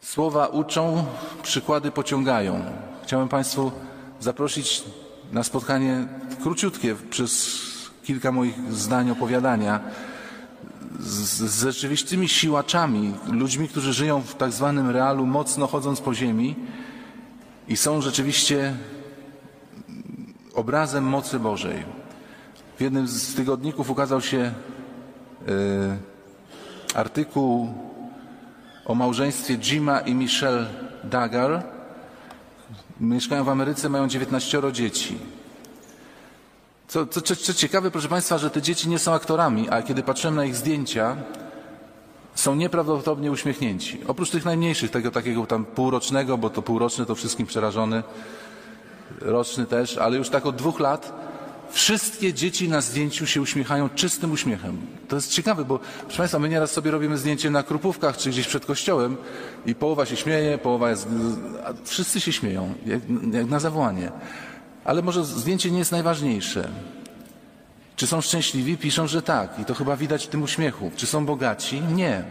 Słowa 0.00 0.46
uczą, 0.46 1.04
przykłady 1.42 1.90
pociągają. 1.90 2.64
Chciałem 3.02 3.28
Państwu 3.28 3.72
zaprosić 4.20 4.84
na 5.32 5.42
spotkanie 5.42 6.08
króciutkie 6.42 6.96
przez 7.10 7.60
kilka 8.04 8.32
moich 8.32 8.72
zdań 8.72 9.10
opowiadania 9.10 9.80
z, 10.98 11.50
z 11.50 11.62
rzeczywistymi 11.62 12.28
siłaczami, 12.28 13.14
ludźmi, 13.32 13.68
którzy 13.68 13.92
żyją 13.92 14.20
w 14.20 14.34
tak 14.34 14.52
zwanym 14.52 14.90
realu, 14.90 15.26
mocno 15.26 15.66
chodząc 15.66 16.00
po 16.00 16.14
ziemi 16.14 16.54
i 17.68 17.76
są 17.76 18.00
rzeczywiście 18.00 18.76
obrazem 20.54 21.04
mocy 21.04 21.38
Bożej. 21.38 21.84
W 22.76 22.80
jednym 22.80 23.08
z 23.08 23.34
tygodników 23.34 23.90
ukazał 23.90 24.20
się 24.20 24.52
y, 25.48 26.94
artykuł 26.94 27.74
o 28.84 28.94
małżeństwie 28.94 29.58
Jima 29.58 30.00
i 30.00 30.14
Michelle 30.14 30.66
Dagar. 31.04 31.62
Mieszkają 33.00 33.44
w 33.44 33.48
Ameryce, 33.48 33.88
mają 33.88 34.08
19 34.08 34.62
dzieci. 34.72 35.18
Co, 36.88 37.06
co, 37.06 37.20
co 37.20 37.54
ciekawe, 37.54 37.90
proszę 37.90 38.08
Państwa, 38.08 38.38
że 38.38 38.50
te 38.50 38.62
dzieci 38.62 38.88
nie 38.88 38.98
są 38.98 39.14
aktorami, 39.14 39.70
a 39.70 39.82
kiedy 39.82 40.02
patrzyłem 40.02 40.36
na 40.36 40.44
ich 40.44 40.56
zdjęcia, 40.56 41.16
są 42.36 42.54
nieprawdopodobnie 42.54 43.30
uśmiechnięci. 43.30 44.00
Oprócz 44.06 44.30
tych 44.30 44.44
najmniejszych, 44.44 44.90
tego 44.90 45.10
takiego 45.10 45.46
tam 45.46 45.64
półrocznego, 45.64 46.38
bo 46.38 46.50
to 46.50 46.62
półroczny 46.62 47.06
to 47.06 47.14
wszystkim 47.14 47.46
przerażony, 47.46 48.02
roczny 49.20 49.66
też, 49.66 49.98
ale 49.98 50.16
już 50.16 50.28
tak 50.28 50.46
od 50.46 50.56
dwóch 50.56 50.80
lat 50.80 51.12
wszystkie 51.70 52.34
dzieci 52.34 52.68
na 52.68 52.80
zdjęciu 52.80 53.26
się 53.26 53.42
uśmiechają 53.42 53.88
czystym 53.88 54.32
uśmiechem. 54.32 54.76
To 55.08 55.16
jest 55.16 55.32
ciekawe, 55.32 55.64
bo 55.64 55.78
proszę 56.00 56.18
Państwa, 56.18 56.38
my 56.38 56.48
nieraz 56.48 56.70
sobie 56.70 56.90
robimy 56.90 57.18
zdjęcie 57.18 57.50
na 57.50 57.62
krupówkach 57.62 58.16
czy 58.16 58.30
gdzieś 58.30 58.46
przed 58.46 58.66
kościołem 58.66 59.16
i 59.66 59.74
połowa 59.74 60.06
się 60.06 60.16
śmieje, 60.16 60.58
połowa 60.58 60.90
jest... 60.90 61.08
Wszyscy 61.84 62.20
się 62.20 62.32
śmieją, 62.32 62.74
jak, 62.86 63.00
jak 63.32 63.46
na 63.46 63.60
zawołanie. 63.60 64.12
Ale 64.84 65.02
może 65.02 65.24
zdjęcie 65.24 65.70
nie 65.70 65.78
jest 65.78 65.92
najważniejsze. 65.92 66.68
Czy 67.96 68.06
są 68.06 68.20
szczęśliwi? 68.20 68.76
Piszą, 68.76 69.06
że 69.06 69.22
tak. 69.22 69.58
I 69.58 69.64
to 69.64 69.74
chyba 69.74 69.96
widać 69.96 70.26
w 70.26 70.28
tym 70.28 70.42
uśmiechu. 70.42 70.90
Czy 70.96 71.06
są 71.06 71.26
bogaci? 71.26 71.80
Nie. 71.80 72.24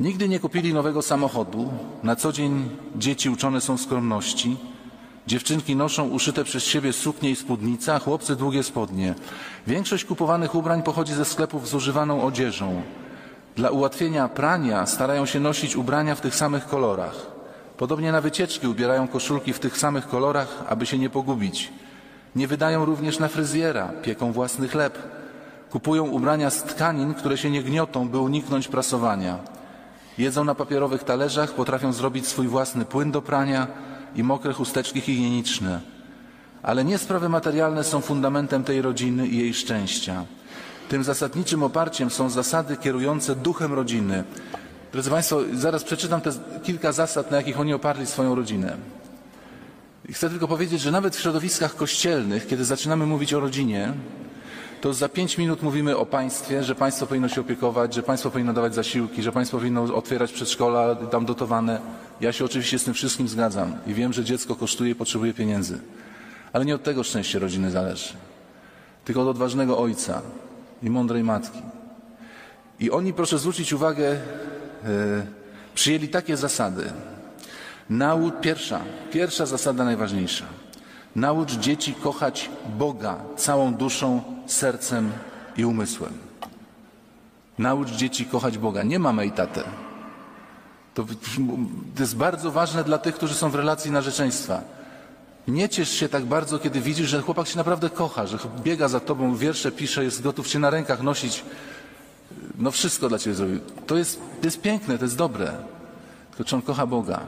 Nigdy 0.00 0.28
nie 0.28 0.40
kupili 0.40 0.74
nowego 0.74 1.02
samochodu. 1.02 1.72
Na 2.02 2.16
co 2.16 2.32
dzień 2.32 2.68
dzieci 2.96 3.30
uczone 3.30 3.60
są 3.60 3.78
skromności. 3.78 4.56
Dziewczynki 5.26 5.76
noszą 5.76 6.08
uszyte 6.08 6.44
przez 6.44 6.64
siebie 6.64 6.92
suknie 6.92 7.30
i 7.30 7.36
spódnice, 7.36 7.94
a 7.94 7.98
chłopcy 7.98 8.36
długie 8.36 8.62
spodnie. 8.62 9.14
Większość 9.66 10.04
kupowanych 10.04 10.54
ubrań 10.54 10.82
pochodzi 10.82 11.14
ze 11.14 11.24
sklepów 11.24 11.68
z 11.68 11.74
używaną 11.74 12.22
odzieżą. 12.22 12.82
Dla 13.56 13.70
ułatwienia 13.70 14.28
prania 14.28 14.86
starają 14.86 15.26
się 15.26 15.40
nosić 15.40 15.76
ubrania 15.76 16.14
w 16.14 16.20
tych 16.20 16.34
samych 16.34 16.66
kolorach. 16.66 17.26
Podobnie 17.76 18.12
na 18.12 18.20
wycieczki 18.20 18.66
ubierają 18.66 19.08
koszulki 19.08 19.52
w 19.52 19.58
tych 19.58 19.78
samych 19.78 20.08
kolorach, 20.08 20.62
aby 20.68 20.86
się 20.86 20.98
nie 20.98 21.10
pogubić. 21.10 21.72
Nie 22.36 22.48
wydają 22.48 22.84
również 22.84 23.18
na 23.18 23.28
fryzjera, 23.28 23.88
pieką 24.02 24.32
własny 24.32 24.68
chleb. 24.68 24.98
Kupują 25.70 26.08
ubrania 26.08 26.50
z 26.50 26.62
tkanin, 26.62 27.14
które 27.14 27.38
się 27.38 27.50
nie 27.50 27.62
gniotą, 27.62 28.08
by 28.08 28.18
uniknąć 28.18 28.68
prasowania. 28.68 29.38
Jedzą 30.18 30.44
na 30.44 30.54
papierowych 30.54 31.04
talerzach, 31.04 31.52
potrafią 31.52 31.92
zrobić 31.92 32.26
swój 32.26 32.48
własny 32.48 32.84
płyn 32.84 33.10
do 33.10 33.22
prania 33.22 33.66
i 34.16 34.22
mokre 34.22 34.52
chusteczki 34.52 35.00
higieniczne. 35.00 35.80
Ale 36.62 36.84
nie 36.84 36.98
sprawy 36.98 37.28
materialne 37.28 37.84
są 37.84 38.00
fundamentem 38.00 38.64
tej 38.64 38.82
rodziny 38.82 39.26
i 39.26 39.38
jej 39.38 39.54
szczęścia. 39.54 40.24
Tym 40.88 41.04
zasadniczym 41.04 41.62
oparciem 41.62 42.10
są 42.10 42.30
zasady 42.30 42.76
kierujące 42.76 43.34
duchem 43.36 43.72
rodziny. 43.72 44.24
Drodzy 44.92 45.10
Państwo, 45.10 45.40
zaraz 45.52 45.84
przeczytam 45.84 46.20
te 46.20 46.30
kilka 46.62 46.92
zasad, 46.92 47.30
na 47.30 47.36
jakich 47.36 47.60
oni 47.60 47.74
oparli 47.74 48.06
swoją 48.06 48.34
rodzinę. 48.34 48.76
I 50.08 50.12
chcę 50.12 50.30
tylko 50.30 50.48
powiedzieć, 50.48 50.80
że 50.80 50.90
nawet 50.90 51.16
w 51.16 51.20
środowiskach 51.20 51.76
kościelnych, 51.76 52.46
kiedy 52.46 52.64
zaczynamy 52.64 53.06
mówić 53.06 53.34
o 53.34 53.40
rodzinie, 53.40 53.92
to 54.80 54.94
za 54.94 55.08
pięć 55.08 55.38
minut 55.38 55.62
mówimy 55.62 55.96
o 55.96 56.06
państwie, 56.06 56.64
że 56.64 56.74
państwo 56.74 57.06
powinno 57.06 57.28
się 57.28 57.40
opiekować, 57.40 57.94
że 57.94 58.02
państwo 58.02 58.30
powinno 58.30 58.52
dawać 58.52 58.74
zasiłki, 58.74 59.22
że 59.22 59.32
państwo 59.32 59.58
powinno 59.58 59.82
otwierać 59.82 60.32
przedszkola 60.32 60.94
tam 60.94 61.26
dotowane. 61.26 61.80
Ja 62.20 62.32
się 62.32 62.44
oczywiście 62.44 62.78
z 62.78 62.84
tym 62.84 62.94
wszystkim 62.94 63.28
zgadzam 63.28 63.76
i 63.86 63.94
wiem, 63.94 64.12
że 64.12 64.24
dziecko 64.24 64.56
kosztuje 64.56 64.90
i 64.90 64.94
potrzebuje 64.94 65.34
pieniędzy. 65.34 65.78
Ale 66.52 66.64
nie 66.64 66.74
od 66.74 66.82
tego 66.82 67.04
szczęście 67.04 67.38
rodziny 67.38 67.70
zależy, 67.70 68.14
tylko 69.04 69.22
od 69.22 69.28
odważnego 69.28 69.78
ojca 69.78 70.22
i 70.82 70.90
mądrej 70.90 71.24
matki. 71.24 71.62
I 72.80 72.90
oni, 72.90 73.12
proszę 73.12 73.38
zwrócić 73.38 73.72
uwagę, 73.72 74.08
e, 74.12 74.18
przyjęli 75.74 76.08
takie 76.08 76.36
zasady. 76.36 76.92
Naucz, 77.90 78.34
pierwsza, 78.40 78.80
pierwsza 79.12 79.46
zasada 79.46 79.84
najważniejsza. 79.84 80.44
Naucz 81.16 81.52
dzieci 81.52 81.94
kochać 81.94 82.50
Boga 82.78 83.16
całą 83.36 83.74
duszą, 83.74 84.22
sercem 84.46 85.12
i 85.56 85.64
umysłem. 85.64 86.12
Naucz 87.58 87.90
dzieci 87.90 88.26
kochać 88.26 88.58
Boga, 88.58 88.82
nie 88.82 88.98
mamę 88.98 89.26
i 89.26 89.30
tatę. 89.30 89.62
To, 90.94 91.04
to 91.94 92.02
jest 92.02 92.16
bardzo 92.16 92.50
ważne 92.50 92.84
dla 92.84 92.98
tych, 92.98 93.14
którzy 93.14 93.34
są 93.34 93.50
w 93.50 93.54
relacji 93.54 93.90
narzeczeństwa. 93.90 94.60
Nie 95.48 95.68
ciesz 95.68 95.90
się 95.90 96.08
tak 96.08 96.24
bardzo, 96.24 96.58
kiedy 96.58 96.80
widzisz, 96.80 97.08
że 97.08 97.22
chłopak 97.22 97.46
się 97.46 97.56
naprawdę 97.56 97.90
kocha, 97.90 98.26
że 98.26 98.38
biega 98.62 98.88
za 98.88 99.00
tobą, 99.00 99.36
wiersze 99.36 99.72
pisze, 99.72 100.04
jest 100.04 100.22
gotów 100.22 100.48
cię 100.48 100.58
na 100.58 100.70
rękach 100.70 101.02
nosić. 101.02 101.44
No 102.58 102.70
wszystko 102.70 103.08
dla 103.08 103.18
ciebie 103.18 103.34
zrobił. 103.36 103.60
To 103.86 103.96
jest, 103.96 104.20
to 104.40 104.46
jest 104.46 104.60
piękne, 104.60 104.98
to 104.98 105.04
jest 105.04 105.16
dobre. 105.16 105.52
Tylko 106.30 106.44
czy 106.44 106.56
on 106.56 106.62
kocha 106.62 106.86
Boga? 106.86 107.20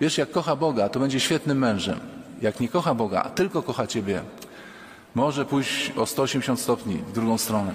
Wiesz, 0.00 0.18
jak 0.18 0.30
kocha 0.30 0.56
Boga, 0.56 0.88
to 0.88 1.00
będzie 1.00 1.20
świetnym 1.20 1.58
mężem. 1.58 2.00
Jak 2.42 2.60
nie 2.60 2.68
kocha 2.68 2.94
Boga, 2.94 3.22
a 3.22 3.30
tylko 3.30 3.62
kocha 3.62 3.86
ciebie, 3.86 4.22
może 5.14 5.44
pójść 5.44 5.92
o 5.96 6.06
180 6.06 6.60
stopni 6.60 6.94
w 6.96 7.12
drugą 7.12 7.38
stronę. 7.38 7.72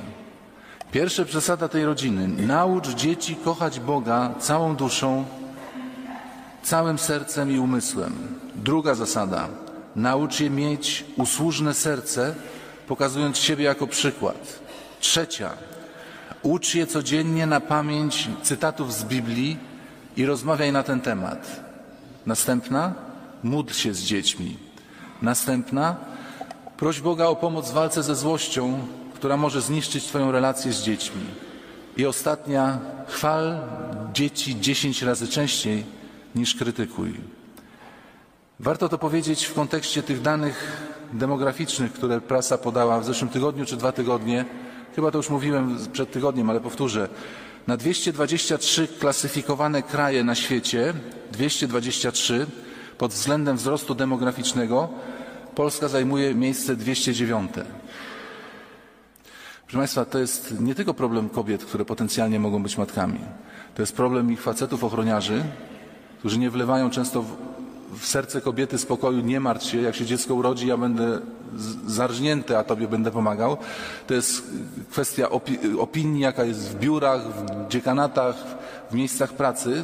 Pierwsza 0.91 1.25
przesada 1.25 1.67
tej 1.67 1.85
rodziny. 1.85 2.27
Naucz 2.27 2.89
dzieci 2.89 3.35
kochać 3.35 3.79
Boga 3.79 4.33
całą 4.39 4.75
duszą, 4.75 5.25
całym 6.63 6.97
sercem 6.99 7.51
i 7.51 7.59
umysłem. 7.59 8.13
Druga 8.55 8.95
zasada. 8.95 9.47
Naucz 9.95 10.39
je 10.39 10.49
mieć 10.49 11.05
usłużne 11.17 11.73
serce, 11.73 12.35
pokazując 12.87 13.37
siebie 13.37 13.63
jako 13.63 13.87
przykład. 13.87 14.59
Trzecia. 14.99 15.49
Ucz 16.43 16.75
je 16.75 16.87
codziennie 16.87 17.45
na 17.45 17.59
pamięć 17.59 18.29
cytatów 18.43 18.93
z 18.93 19.03
Biblii 19.03 19.57
i 20.17 20.25
rozmawiaj 20.25 20.71
na 20.71 20.83
ten 20.83 21.01
temat. 21.01 21.64
Następna. 22.25 22.93
Módl 23.43 23.73
się 23.73 23.93
z 23.93 23.99
dziećmi. 24.01 24.57
Następna. 25.21 25.95
Proś 26.77 27.01
Boga 27.01 27.25
o 27.25 27.35
pomoc 27.35 27.69
w 27.69 27.73
walce 27.73 28.03
ze 28.03 28.15
złością, 28.15 28.79
która 29.13 29.37
może 29.37 29.61
zniszczyć 29.61 30.05
Twoją 30.05 30.31
relację 30.31 30.73
z 30.73 30.81
dziećmi. 30.81 31.21
I 31.97 32.05
ostatnia, 32.05 32.79
chwal 33.07 33.59
dzieci 34.13 34.59
dziesięć 34.59 35.01
razy 35.01 35.27
częściej 35.27 35.83
niż 36.35 36.55
krytykuj. 36.55 37.13
Warto 38.59 38.89
to 38.89 38.97
powiedzieć 38.97 39.45
w 39.45 39.53
kontekście 39.53 40.03
tych 40.03 40.21
danych 40.21 40.81
demograficznych, 41.13 41.93
które 41.93 42.21
prasa 42.21 42.57
podała 42.57 42.99
w 42.99 43.05
zeszłym 43.05 43.29
tygodniu 43.29 43.65
czy 43.65 43.77
dwa 43.77 43.91
tygodnie. 43.91 44.45
Chyba 44.95 45.11
to 45.11 45.17
już 45.17 45.29
mówiłem 45.29 45.77
przed 45.91 46.11
tygodniem, 46.11 46.49
ale 46.49 46.59
powtórzę. 46.59 47.09
Na 47.67 47.77
223 47.77 48.87
klasyfikowane 48.99 49.83
kraje 49.83 50.23
na 50.23 50.35
świecie, 50.35 50.93
223 51.31 52.47
pod 52.97 53.11
względem 53.11 53.57
wzrostu 53.57 53.95
demograficznego, 53.95 54.89
Polska 55.55 55.87
zajmuje 55.87 56.35
miejsce 56.35 56.75
209. 56.75 57.51
Proszę 59.63 59.77
Państwa, 59.77 60.05
to 60.05 60.19
jest 60.19 60.59
nie 60.59 60.75
tylko 60.75 60.93
problem 60.93 61.29
kobiet, 61.29 61.65
które 61.65 61.85
potencjalnie 61.85 62.39
mogą 62.39 62.63
być 62.63 62.77
matkami. 62.77 63.19
To 63.75 63.81
jest 63.81 63.95
problem 63.95 64.31
ich 64.31 64.41
facetów 64.41 64.83
ochroniarzy, 64.83 65.43
którzy 66.19 66.39
nie 66.39 66.49
wlewają 66.49 66.89
często 66.89 67.25
w, 67.93 68.05
serce 68.05 68.41
kobiety 68.41 68.77
spokoju, 68.77 69.21
nie 69.21 69.39
martw 69.39 69.65
się, 69.65 69.81
jak 69.81 69.95
się 69.95 70.05
dziecko 70.05 70.33
urodzi, 70.35 70.67
ja 70.67 70.77
będę 70.77 71.19
zarżnięty, 71.87 72.57
a 72.57 72.63
Tobie 72.63 72.87
będę 72.87 73.11
pomagał. 73.11 73.57
To 74.07 74.13
jest 74.13 74.43
kwestia 74.91 75.29
opi 75.29 75.57
opinii, 75.79 76.21
jaka 76.21 76.43
jest 76.43 76.69
w 76.69 76.79
biurach, 76.79 77.21
w 77.21 77.67
dziekanatach, 77.67 78.35
w 78.91 78.93
miejscach 78.93 79.33
pracy. 79.33 79.83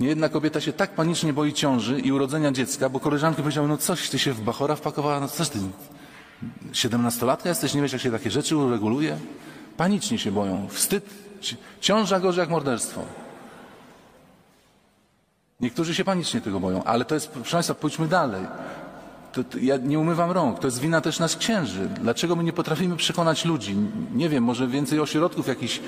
Niejedna 0.00 0.28
kobieta 0.28 0.60
się 0.60 0.72
tak 0.72 0.90
panicznie 0.94 1.32
boi 1.32 1.52
ciąży 1.52 2.00
i 2.00 2.12
urodzenia 2.12 2.52
dziecka, 2.52 2.88
bo 2.88 3.00
koleżanki 3.00 3.42
powiedziały, 3.42 3.68
no 3.68 3.76
coś, 3.76 4.08
ty 4.08 4.18
się 4.18 4.32
w 4.32 4.40
bachora 4.40 4.76
wpakowała, 4.76 5.20
no 5.20 5.28
coś 5.28 5.48
ty, 5.48 5.58
siedemnastolatka 6.72 7.48
jesteś, 7.48 7.74
nie 7.74 7.82
wiesz, 7.82 7.92
jak 7.92 8.02
się 8.02 8.10
takie 8.10 8.30
rzeczy 8.30 8.56
ureguluje? 8.56 9.18
Panicznie 9.76 10.18
się 10.18 10.32
boją, 10.32 10.68
wstyd, 10.70 11.04
ciąża 11.80 12.20
gorzej 12.20 12.40
jak 12.40 12.50
morderstwo. 12.50 13.00
Niektórzy 15.60 15.94
się 15.94 16.04
panicznie 16.04 16.40
tego 16.40 16.60
boją, 16.60 16.84
ale 16.84 17.04
to 17.04 17.14
jest, 17.14 17.28
proszę 17.28 17.52
Państwa, 17.52 17.74
pójdźmy 17.74 18.08
dalej. 18.08 18.46
To, 19.32 19.44
to, 19.44 19.58
ja 19.58 19.76
nie 19.76 19.98
umywam 19.98 20.30
rąk. 20.30 20.58
To 20.58 20.66
jest 20.66 20.80
wina 20.80 21.00
też 21.00 21.18
nas 21.18 21.36
księży. 21.36 21.88
Dlaczego 22.00 22.36
my 22.36 22.44
nie 22.44 22.52
potrafimy 22.52 22.96
przekonać 22.96 23.44
ludzi? 23.44 23.76
Nie 24.14 24.28
wiem, 24.28 24.44
może 24.44 24.68
więcej 24.68 25.00
ośrodków 25.00 25.48
jakichś 25.48 25.80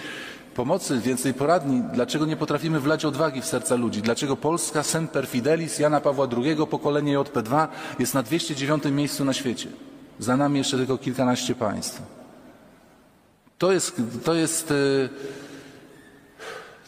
pomocy, 0.55 1.01
więcej 1.01 1.35
poradni. 1.35 1.83
Dlaczego 1.95 2.27
nie 2.27 2.37
potrafimy 2.37 2.81
wlać 2.81 3.05
odwagi 3.05 3.41
w 3.41 3.45
serca 3.45 3.75
ludzi? 3.75 4.03
Dlaczego 4.03 4.37
Polska 4.37 4.83
Semper 4.83 5.27
Fidelis 5.27 5.79
Jana 5.79 6.01
Pawła 6.01 6.27
II, 6.37 6.57
pokolenie 6.71 7.19
JP2 7.19 7.69
jest 7.99 8.15
na 8.15 8.23
209 8.23 8.85
miejscu 8.85 9.25
na 9.25 9.33
świecie? 9.33 9.69
Za 10.19 10.37
nami 10.37 10.59
jeszcze 10.59 10.77
tylko 10.77 10.99
kilkanaście 10.99 11.55
państw. 11.55 12.03
To 13.59 13.73
jest, 13.73 14.03
to 14.25 14.35
jest 14.35 14.71
yy, 14.71 15.09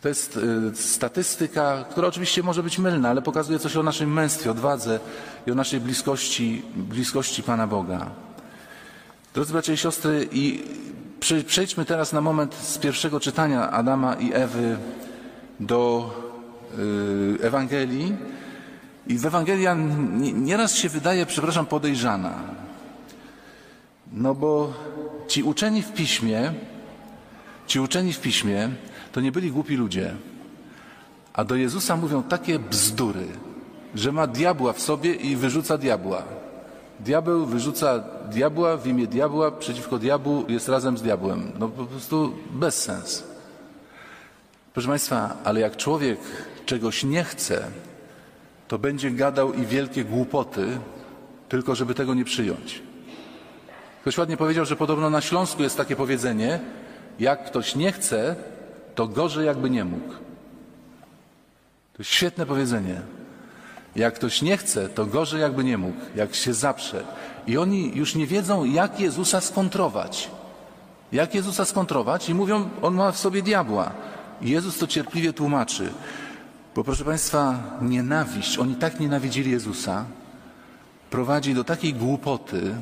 to 0.05 0.09
jest 0.09 0.37
y, 0.37 0.77
statystyka, 0.77 1.85
która 1.91 2.09
oczywiście 2.09 2.43
może 2.43 2.63
być 2.63 2.79
mylna, 2.79 3.09
ale 3.09 3.23
pokazuje 3.23 3.59
coś 3.59 3.77
o 3.77 3.83
naszym 3.83 4.13
męstwie, 4.13 4.51
odwadze 4.51 5.01
i 5.47 5.51
o 5.51 5.55
naszej 5.55 5.81
bliskości, 5.81 6.63
bliskości 6.77 7.43
Pana 7.43 7.67
Boga. 7.67 8.11
Drodzy 9.35 9.53
bracia 9.53 9.73
i 9.73 9.77
siostry, 9.77 10.29
i 10.33 10.63
przejdźmy 11.47 11.85
teraz 11.85 12.13
na 12.13 12.21
moment 12.21 12.55
z 12.55 12.79
pierwszego 12.79 13.21
czytania 13.21 13.71
Adama 13.71 14.15
i 14.15 14.33
Ewy 14.33 14.77
do 15.61 16.11
y, 16.79 17.47
Ewangelii. 17.47 18.17
I 19.07 19.19
w 19.19 19.27
Ewangelia 19.27 19.77
nieraz 20.35 20.77
się 20.77 20.89
wydaje, 20.89 21.27
przepraszam, 21.27 21.67
podejrzana. 21.67 22.35
No 24.13 24.35
bo 24.35 24.73
ci 25.29 25.43
uczeni 25.43 25.83
w 25.83 25.93
piśmie, 25.93 26.53
ci 27.67 27.81
uczeni 27.81 28.13
w 28.13 28.21
piśmie 28.21 28.71
to 29.15 29.21
nie 29.21 29.33
byli 29.33 29.51
głupi 29.51 29.77
ludzie. 29.77 30.15
A 31.33 31.45
do 31.45 31.55
Jezusa 31.57 31.97
mówią 31.97 32.23
takie 32.23 32.59
bzdury, 32.59 33.27
że 33.95 34.13
ma 34.13 34.27
diabła 34.27 34.73
w 34.73 34.81
sobie 34.81 35.15
i 35.15 35.37
wyrzuca 35.37 35.79
diabła. 35.79 36.23
Diabeł 37.01 37.47
wyrzuca 37.47 38.05
diabła 38.31 38.77
w 38.77 38.87
imię 38.87 39.07
diabła, 39.07 39.51
przeciwko 39.51 39.99
diabłu 39.99 40.45
jest 40.49 40.69
razem 40.69 40.99
z 40.99 41.03
diabłem. 41.03 41.53
No 41.59 41.69
po 41.69 41.85
prostu 41.85 42.33
bez 42.51 42.83
sens. 42.83 43.25
Proszę 44.73 44.89
Państwa, 44.89 45.37
ale 45.45 45.61
jak 45.61 45.77
człowiek 45.77 46.19
czegoś 46.67 47.05
nie 47.05 47.25
chce, 47.25 47.67
to 48.69 48.79
będzie 48.79 49.11
gadał 49.11 49.53
i 49.53 49.67
wielkie 49.67 50.05
głupoty, 50.05 50.79
tylko 51.49 51.75
żeby 51.75 51.95
tego 51.95 52.15
nie 52.15 52.25
przyjąć. 52.25 52.83
Ktoś 54.01 54.19
ładnie 54.19 54.37
powiedział, 54.37 54.65
że 54.65 54.77
podobno 54.77 55.11
na 55.11 55.21
Śląsku 55.21 55.63
jest 55.63 55.77
takie 55.77 55.97
powiedzenie, 55.97 56.61
jak 57.19 57.47
ktoś 57.47 57.77
nie 57.77 57.93
chce, 57.93 58.37
to 58.95 59.09
gorzej 59.09 59.47
jakby 59.47 59.71
nie 59.71 59.85
mógł. 59.85 60.13
To 61.93 61.99
jest 61.99 62.11
świetne 62.11 62.47
powiedzenie. 62.47 63.01
Jak 63.97 64.15
ktoś 64.15 64.43
nie 64.43 64.57
chce, 64.57 64.89
to 64.89 65.07
gorzej 65.07 65.41
jakby 65.41 65.65
nie 65.65 65.79
mógł, 65.79 65.99
jak 66.17 66.35
się 66.35 66.55
zaprze. 66.55 67.05
I 67.47 67.59
oni 67.59 67.93
już 67.95 68.15
nie 68.15 68.27
wiedzą, 68.27 68.65
jak 68.65 69.01
Jezusa 69.01 69.41
skontrować. 69.41 70.31
Jak 71.13 71.35
Jezusa 71.35 71.65
skontrować? 71.65 72.29
I 72.29 72.35
mówią, 72.35 72.71
on 72.83 72.95
ma 72.95 73.13
w 73.13 73.19
sobie 73.19 73.43
diabła. 73.43 73.91
I 74.43 74.51
Jezus 74.51 74.79
to 74.79 74.87
cierpliwie 74.87 75.33
tłumaczy. 75.33 75.93
Bo 76.75 76.85
proszę 76.85 77.05
Państwa, 77.05 77.63
nienawiść, 77.83 78.59
oni 78.59 78.75
tak 78.75 79.01
nienawidzili 79.01 79.51
Jezusa, 79.51 80.05
prowadzi 81.11 81.55
do 81.55 81.65
takiej 81.65 81.95
głupoty, 81.95 82.75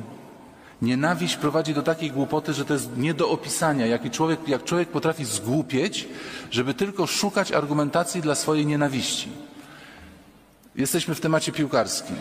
Nienawiść 0.83 1.35
prowadzi 1.35 1.73
do 1.73 1.81
takiej 1.81 2.11
głupoty, 2.11 2.53
że 2.53 2.65
to 2.65 2.73
jest 2.73 2.97
nie 2.97 3.13
do 3.13 3.29
opisania, 3.29 3.85
jak 3.85 4.11
człowiek, 4.11 4.47
jak 4.47 4.63
człowiek 4.63 4.89
potrafi 4.89 5.25
zgłupieć, 5.25 6.07
żeby 6.51 6.73
tylko 6.73 7.07
szukać 7.07 7.51
argumentacji 7.51 8.21
dla 8.21 8.35
swojej 8.35 8.65
nienawiści. 8.65 9.29
Jesteśmy 10.75 11.15
w 11.15 11.21
temacie 11.21 11.51
piłkarskim. 11.51 12.15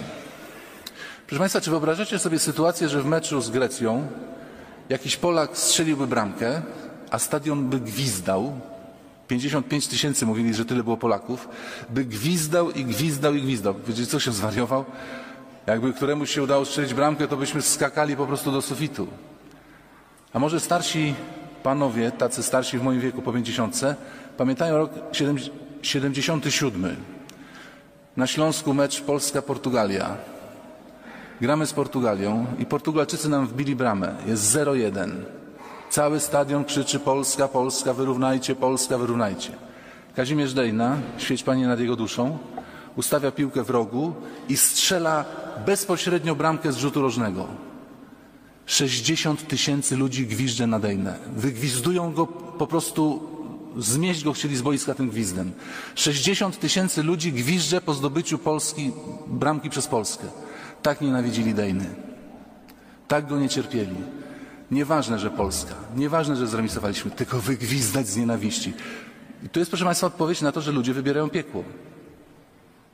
Proszę 1.26 1.38
Państwa, 1.38 1.60
czy 1.60 1.70
wyobrażacie 1.70 2.18
sobie 2.18 2.38
sytuację, 2.38 2.88
że 2.88 3.02
w 3.02 3.06
meczu 3.06 3.40
z 3.40 3.50
Grecją 3.50 4.06
jakiś 4.88 5.16
Polak 5.16 5.58
strzeliłby 5.58 6.06
bramkę, 6.06 6.62
a 7.10 7.18
stadion 7.18 7.68
by 7.68 7.80
gwizdał, 7.80 8.60
55 9.28 9.86
tysięcy 9.86 10.26
mówili, 10.26 10.54
że 10.54 10.64
tyle 10.64 10.84
było 10.84 10.96
Polaków, 10.96 11.48
by 11.90 12.04
gwizdał 12.04 12.70
i 12.70 12.84
gwizdał 12.84 13.34
i 13.34 13.42
gwizdał. 13.42 13.74
Wiecie, 13.86 14.06
co 14.06 14.20
się 14.20 14.32
zwariował? 14.32 14.84
Jakby 15.66 15.92
któremuś 15.92 16.30
się 16.30 16.42
udało 16.42 16.64
strzelić 16.64 16.94
bramkę, 16.94 17.28
to 17.28 17.36
byśmy 17.36 17.62
skakali 17.62 18.16
po 18.16 18.26
prostu 18.26 18.52
do 18.52 18.62
sufitu. 18.62 19.06
A 20.32 20.38
może 20.38 20.60
starsi 20.60 21.14
panowie, 21.62 22.10
tacy 22.10 22.42
starsi 22.42 22.78
w 22.78 22.82
moim 22.82 23.00
wieku 23.00 23.22
po 23.22 23.32
pięćdziesiątce, 23.32 23.96
pamiętają 24.36 24.76
rok 24.76 24.90
77. 25.82 26.96
Na 28.16 28.26
Śląsku 28.26 28.74
mecz 28.74 29.00
Polska-Portugalia. 29.00 30.16
Gramy 31.40 31.66
z 31.66 31.72
Portugalią 31.72 32.46
i 32.58 32.66
Portugalczycy 32.66 33.28
nam 33.28 33.46
wbili 33.46 33.76
bramę. 33.76 34.14
Jest 34.26 34.56
0-1. 34.56 35.10
Cały 35.90 36.20
stadion 36.20 36.64
krzyczy 36.64 37.00
Polska, 37.00 37.48
Polska, 37.48 37.92
wyrównajcie, 37.92 38.54
Polska, 38.54 38.98
wyrównajcie. 38.98 39.52
Kazimierz 40.16 40.54
Dejna, 40.54 40.96
świeć 41.18 41.42
Panie 41.42 41.66
nad 41.66 41.80
jego 41.80 41.96
duszą, 41.96 42.38
ustawia 42.96 43.30
piłkę 43.30 43.62
w 43.62 43.70
rogu 43.70 44.14
i 44.48 44.56
strzela 44.56 45.24
bezpośrednio 45.66 46.34
bramkę 46.34 46.72
z 46.72 46.76
rzutu 46.76 47.02
rożnego. 47.02 47.46
60 48.66 49.48
tysięcy 49.48 49.96
ludzi 49.96 50.26
gwizdże 50.26 50.66
na 50.66 50.78
Dejnę. 50.78 51.18
Wygwizdują 51.36 52.12
go 52.12 52.26
po 52.26 52.66
prostu, 52.66 53.28
zmieść 53.78 54.24
go 54.24 54.32
chcieli 54.32 54.56
z 54.56 54.62
boiska 54.62 54.94
tym 54.94 55.10
gwizdem. 55.10 55.52
60 55.94 56.58
tysięcy 56.58 57.02
ludzi 57.02 57.32
gwizdże 57.32 57.80
po 57.80 57.94
zdobyciu 57.94 58.38
Polski, 58.38 58.92
bramki 59.26 59.70
przez 59.70 59.86
Polskę. 59.86 60.26
Tak 60.82 61.00
nienawidzili 61.00 61.54
Dejny. 61.54 61.86
Tak 63.08 63.28
go 63.28 63.38
nie 63.38 63.48
cierpieli. 63.48 63.96
Nieważne, 64.70 65.18
że 65.18 65.30
Polska, 65.30 65.74
nieważne, 65.96 66.36
że 66.36 66.46
zremisowaliśmy, 66.46 67.10
tylko 67.10 67.40
wygwizdać 67.40 68.08
z 68.08 68.16
nienawiści. 68.16 68.72
I 69.42 69.48
to 69.48 69.58
jest, 69.58 69.70
proszę 69.70 69.84
Państwa, 69.84 70.06
odpowiedź 70.06 70.40
na 70.40 70.52
to, 70.52 70.60
że 70.60 70.72
ludzie 70.72 70.94
wybierają 70.94 71.30
piekło. 71.30 71.64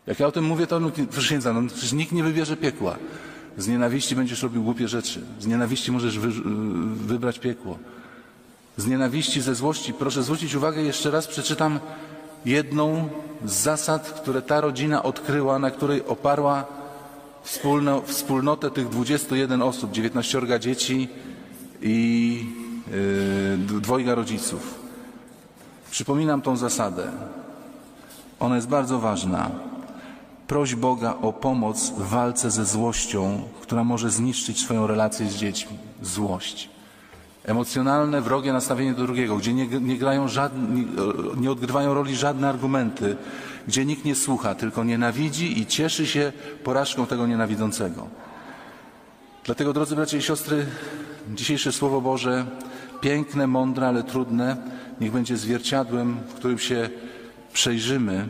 Jak 0.08 0.20
ja 0.20 0.26
o 0.26 0.32
tym 0.32 0.44
mówię, 0.44 0.66
to 0.66 0.80
proszę 1.10 1.26
księdza, 1.26 1.52
no, 1.52 1.62
przecież 1.68 1.92
nikt 1.92 2.12
nie 2.12 2.22
wybierze 2.22 2.56
piekła. 2.56 2.96
Z 3.58 3.68
nienawiści 3.68 4.16
będziesz 4.16 4.42
robił 4.42 4.62
głupie 4.62 4.88
rzeczy. 4.88 5.20
Z 5.40 5.46
nienawiści 5.46 5.92
możesz 5.92 6.18
wy, 6.18 6.28
wybrać 7.06 7.38
piekło. 7.38 7.78
Z 8.76 8.86
nienawiści, 8.86 9.40
ze 9.40 9.54
złości. 9.54 9.92
Proszę 9.92 10.22
zwrócić 10.22 10.54
uwagę, 10.54 10.82
jeszcze 10.82 11.10
raz 11.10 11.26
przeczytam 11.26 11.80
jedną 12.44 13.08
z 13.44 13.52
zasad, 13.52 14.10
które 14.10 14.42
ta 14.42 14.60
rodzina 14.60 15.02
odkryła, 15.02 15.58
na 15.58 15.70
której 15.70 16.06
oparła 16.06 16.64
wspólno, 17.42 18.02
wspólnotę 18.02 18.70
tych 18.70 18.88
21 18.88 19.62
osób, 19.62 19.92
19 19.92 20.40
dzieci 20.60 21.08
i 21.82 22.46
yy, 23.70 23.80
dwojga 23.80 24.14
rodziców. 24.14 24.74
Przypominam 25.90 26.42
tą 26.42 26.56
zasadę. 26.56 27.10
Ona 28.40 28.56
jest 28.56 28.68
bardzo 28.68 28.98
ważna. 28.98 29.67
Proś 30.48 30.74
Boga 30.74 31.14
o 31.22 31.32
pomoc 31.32 31.90
w 31.90 32.08
walce 32.08 32.50
ze 32.50 32.64
złością, 32.64 33.42
która 33.62 33.84
może 33.84 34.10
zniszczyć 34.10 34.60
swoją 34.60 34.86
relację 34.86 35.26
z 35.26 35.36
dziećmi. 35.36 35.78
Złość. 36.02 36.68
Emocjonalne, 37.44 38.20
wrogie 38.20 38.52
nastawienie 38.52 38.94
do 38.94 39.02
drugiego, 39.02 39.36
gdzie 39.36 39.54
nie, 39.54 39.66
nie 39.66 39.98
grają 39.98 40.28
żadne, 40.28 40.84
nie 41.36 41.50
odgrywają 41.50 41.94
roli 41.94 42.16
żadne 42.16 42.48
argumenty, 42.48 43.16
gdzie 43.68 43.84
nikt 43.84 44.04
nie 44.04 44.14
słucha, 44.14 44.54
tylko 44.54 44.84
nienawidzi 44.84 45.60
i 45.60 45.66
cieszy 45.66 46.06
się 46.06 46.32
porażką 46.64 47.06
tego 47.06 47.26
nienawidzącego. 47.26 48.06
Dlatego, 49.44 49.72
drodzy 49.72 49.96
bracia 49.96 50.16
i 50.16 50.22
siostry, 50.22 50.66
dzisiejsze 51.34 51.72
Słowo 51.72 52.00
Boże, 52.00 52.46
piękne, 53.00 53.46
mądre, 53.46 53.88
ale 53.88 54.02
trudne, 54.02 54.56
niech 55.00 55.12
będzie 55.12 55.36
zwierciadłem, 55.36 56.16
w 56.28 56.34
którym 56.34 56.58
się 56.58 56.90
przejrzymy, 57.52 58.28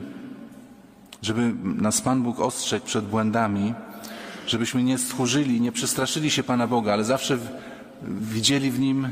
żeby 1.23 1.55
nas 1.65 2.01
Pan 2.01 2.23
Bóg 2.23 2.41
ostrzegł 2.41 2.87
przed 2.87 3.05
błędami, 3.05 3.75
żebyśmy 4.47 4.83
nie 4.83 4.99
stchórzyli, 4.99 5.61
nie 5.61 5.73
przestraszyli 5.73 6.31
się 6.31 6.43
Pana 6.43 6.67
Boga, 6.67 6.93
ale 6.93 7.05
zawsze 7.05 7.39
widzieli 8.03 8.71
w 8.71 8.81
Nim, 8.81 9.09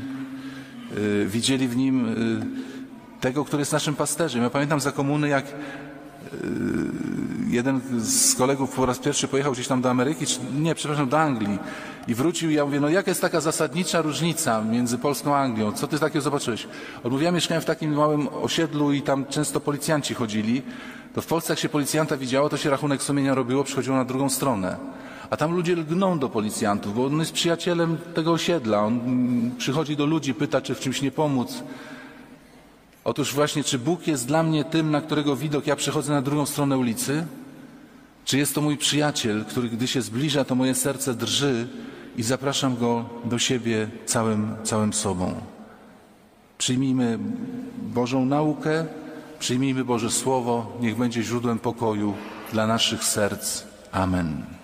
y, 0.97 1.27
widzieli 1.27 1.67
w 1.67 1.77
Nim 1.77 2.05
y, 2.05 3.21
tego, 3.21 3.45
który 3.45 3.61
jest 3.61 3.71
naszym 3.71 3.95
pasterzem. 3.95 4.43
Ja 4.43 4.49
pamiętam 4.49 4.79
za 4.79 4.91
komuny, 4.91 5.27
jak 5.27 5.45
y, 5.45 5.51
jeden 7.49 7.81
z 7.97 8.35
kolegów 8.35 8.75
po 8.75 8.85
raz 8.85 8.99
pierwszy 8.99 9.27
pojechał 9.27 9.53
gdzieś 9.53 9.67
tam 9.67 9.81
do 9.81 9.89
Ameryki, 9.89 10.25
czy, 10.25 10.39
nie, 10.59 10.75
przepraszam, 10.75 11.09
do 11.09 11.19
Anglii 11.19 11.59
i 12.07 12.15
wrócił 12.15 12.49
i 12.49 12.53
ja 12.53 12.65
mówię, 12.65 12.79
no 12.79 12.89
jaka 12.89 13.11
jest 13.11 13.21
taka 13.21 13.41
zasadnicza 13.41 14.01
różnica 14.01 14.61
między 14.61 14.97
Polską 14.97 15.35
a 15.35 15.39
Anglią? 15.39 15.71
Co 15.71 15.87
ty 15.87 15.99
takiego 15.99 16.21
zobaczyłeś? 16.21 16.67
On 17.03 17.11
mówi, 17.11 17.25
ja 17.25 17.31
mieszkałem 17.31 17.61
w 17.61 17.65
takim 17.65 17.93
małym 17.93 18.27
osiedlu 18.41 18.93
i 18.93 19.01
tam 19.01 19.25
często 19.25 19.59
policjanci 19.59 20.13
chodzili. 20.13 20.61
To 21.13 21.21
w 21.21 21.25
Polsce 21.25 21.53
jak 21.53 21.59
się 21.59 21.69
policjanta 21.69 22.17
widziało, 22.17 22.49
to 22.49 22.57
się 22.57 22.69
rachunek 22.69 23.03
sumienia 23.03 23.35
robiło, 23.35 23.63
przychodziło 23.63 23.95
na 23.95 24.05
drugą 24.05 24.29
stronę. 24.29 24.77
A 25.29 25.37
tam 25.37 25.55
ludzie 25.55 25.75
lgną 25.75 26.19
do 26.19 26.29
policjantów, 26.29 26.95
bo 26.95 27.05
on 27.05 27.19
jest 27.19 27.31
przyjacielem 27.31 27.97
tego 28.13 28.31
osiedla. 28.31 28.85
On 28.85 28.99
mm, 28.99 29.55
przychodzi 29.57 29.95
do 29.95 30.05
ludzi, 30.05 30.33
pyta, 30.33 30.61
czy 30.61 30.75
w 30.75 30.79
czymś 30.79 31.01
nie 31.01 31.11
pomóc. 31.11 31.63
Otóż 33.03 33.33
właśnie, 33.33 33.63
czy 33.63 33.79
Bóg 33.79 34.07
jest 34.07 34.27
dla 34.27 34.43
mnie 34.43 34.63
tym, 34.65 34.91
na 34.91 35.01
którego 35.01 35.35
widok 35.35 35.67
ja 35.67 35.75
przechodzę 35.75 36.13
na 36.13 36.21
drugą 36.21 36.45
stronę 36.45 36.77
ulicy? 36.77 37.25
Czy 38.25 38.37
jest 38.37 38.55
to 38.55 38.61
mój 38.61 38.77
przyjaciel, 38.77 39.45
który 39.45 39.69
gdy 39.69 39.87
się 39.87 40.01
zbliża, 40.01 40.43
to 40.43 40.55
moje 40.55 40.75
serce 40.75 41.13
drży 41.13 41.67
i 42.17 42.23
zapraszam 42.23 42.77
go 42.77 43.05
do 43.25 43.39
siebie 43.39 43.87
całym, 44.05 44.55
całym 44.63 44.93
sobą? 44.93 45.33
Przyjmijmy 46.57 47.19
Bożą 47.77 48.25
naukę, 48.25 48.85
przyjmijmy 49.39 49.85
Boże 49.85 50.11
Słowo, 50.11 50.77
niech 50.81 50.97
będzie 50.97 51.23
źródłem 51.23 51.59
pokoju 51.59 52.13
dla 52.51 52.67
naszych 52.67 53.03
serc. 53.03 53.63
Amen. 53.91 54.56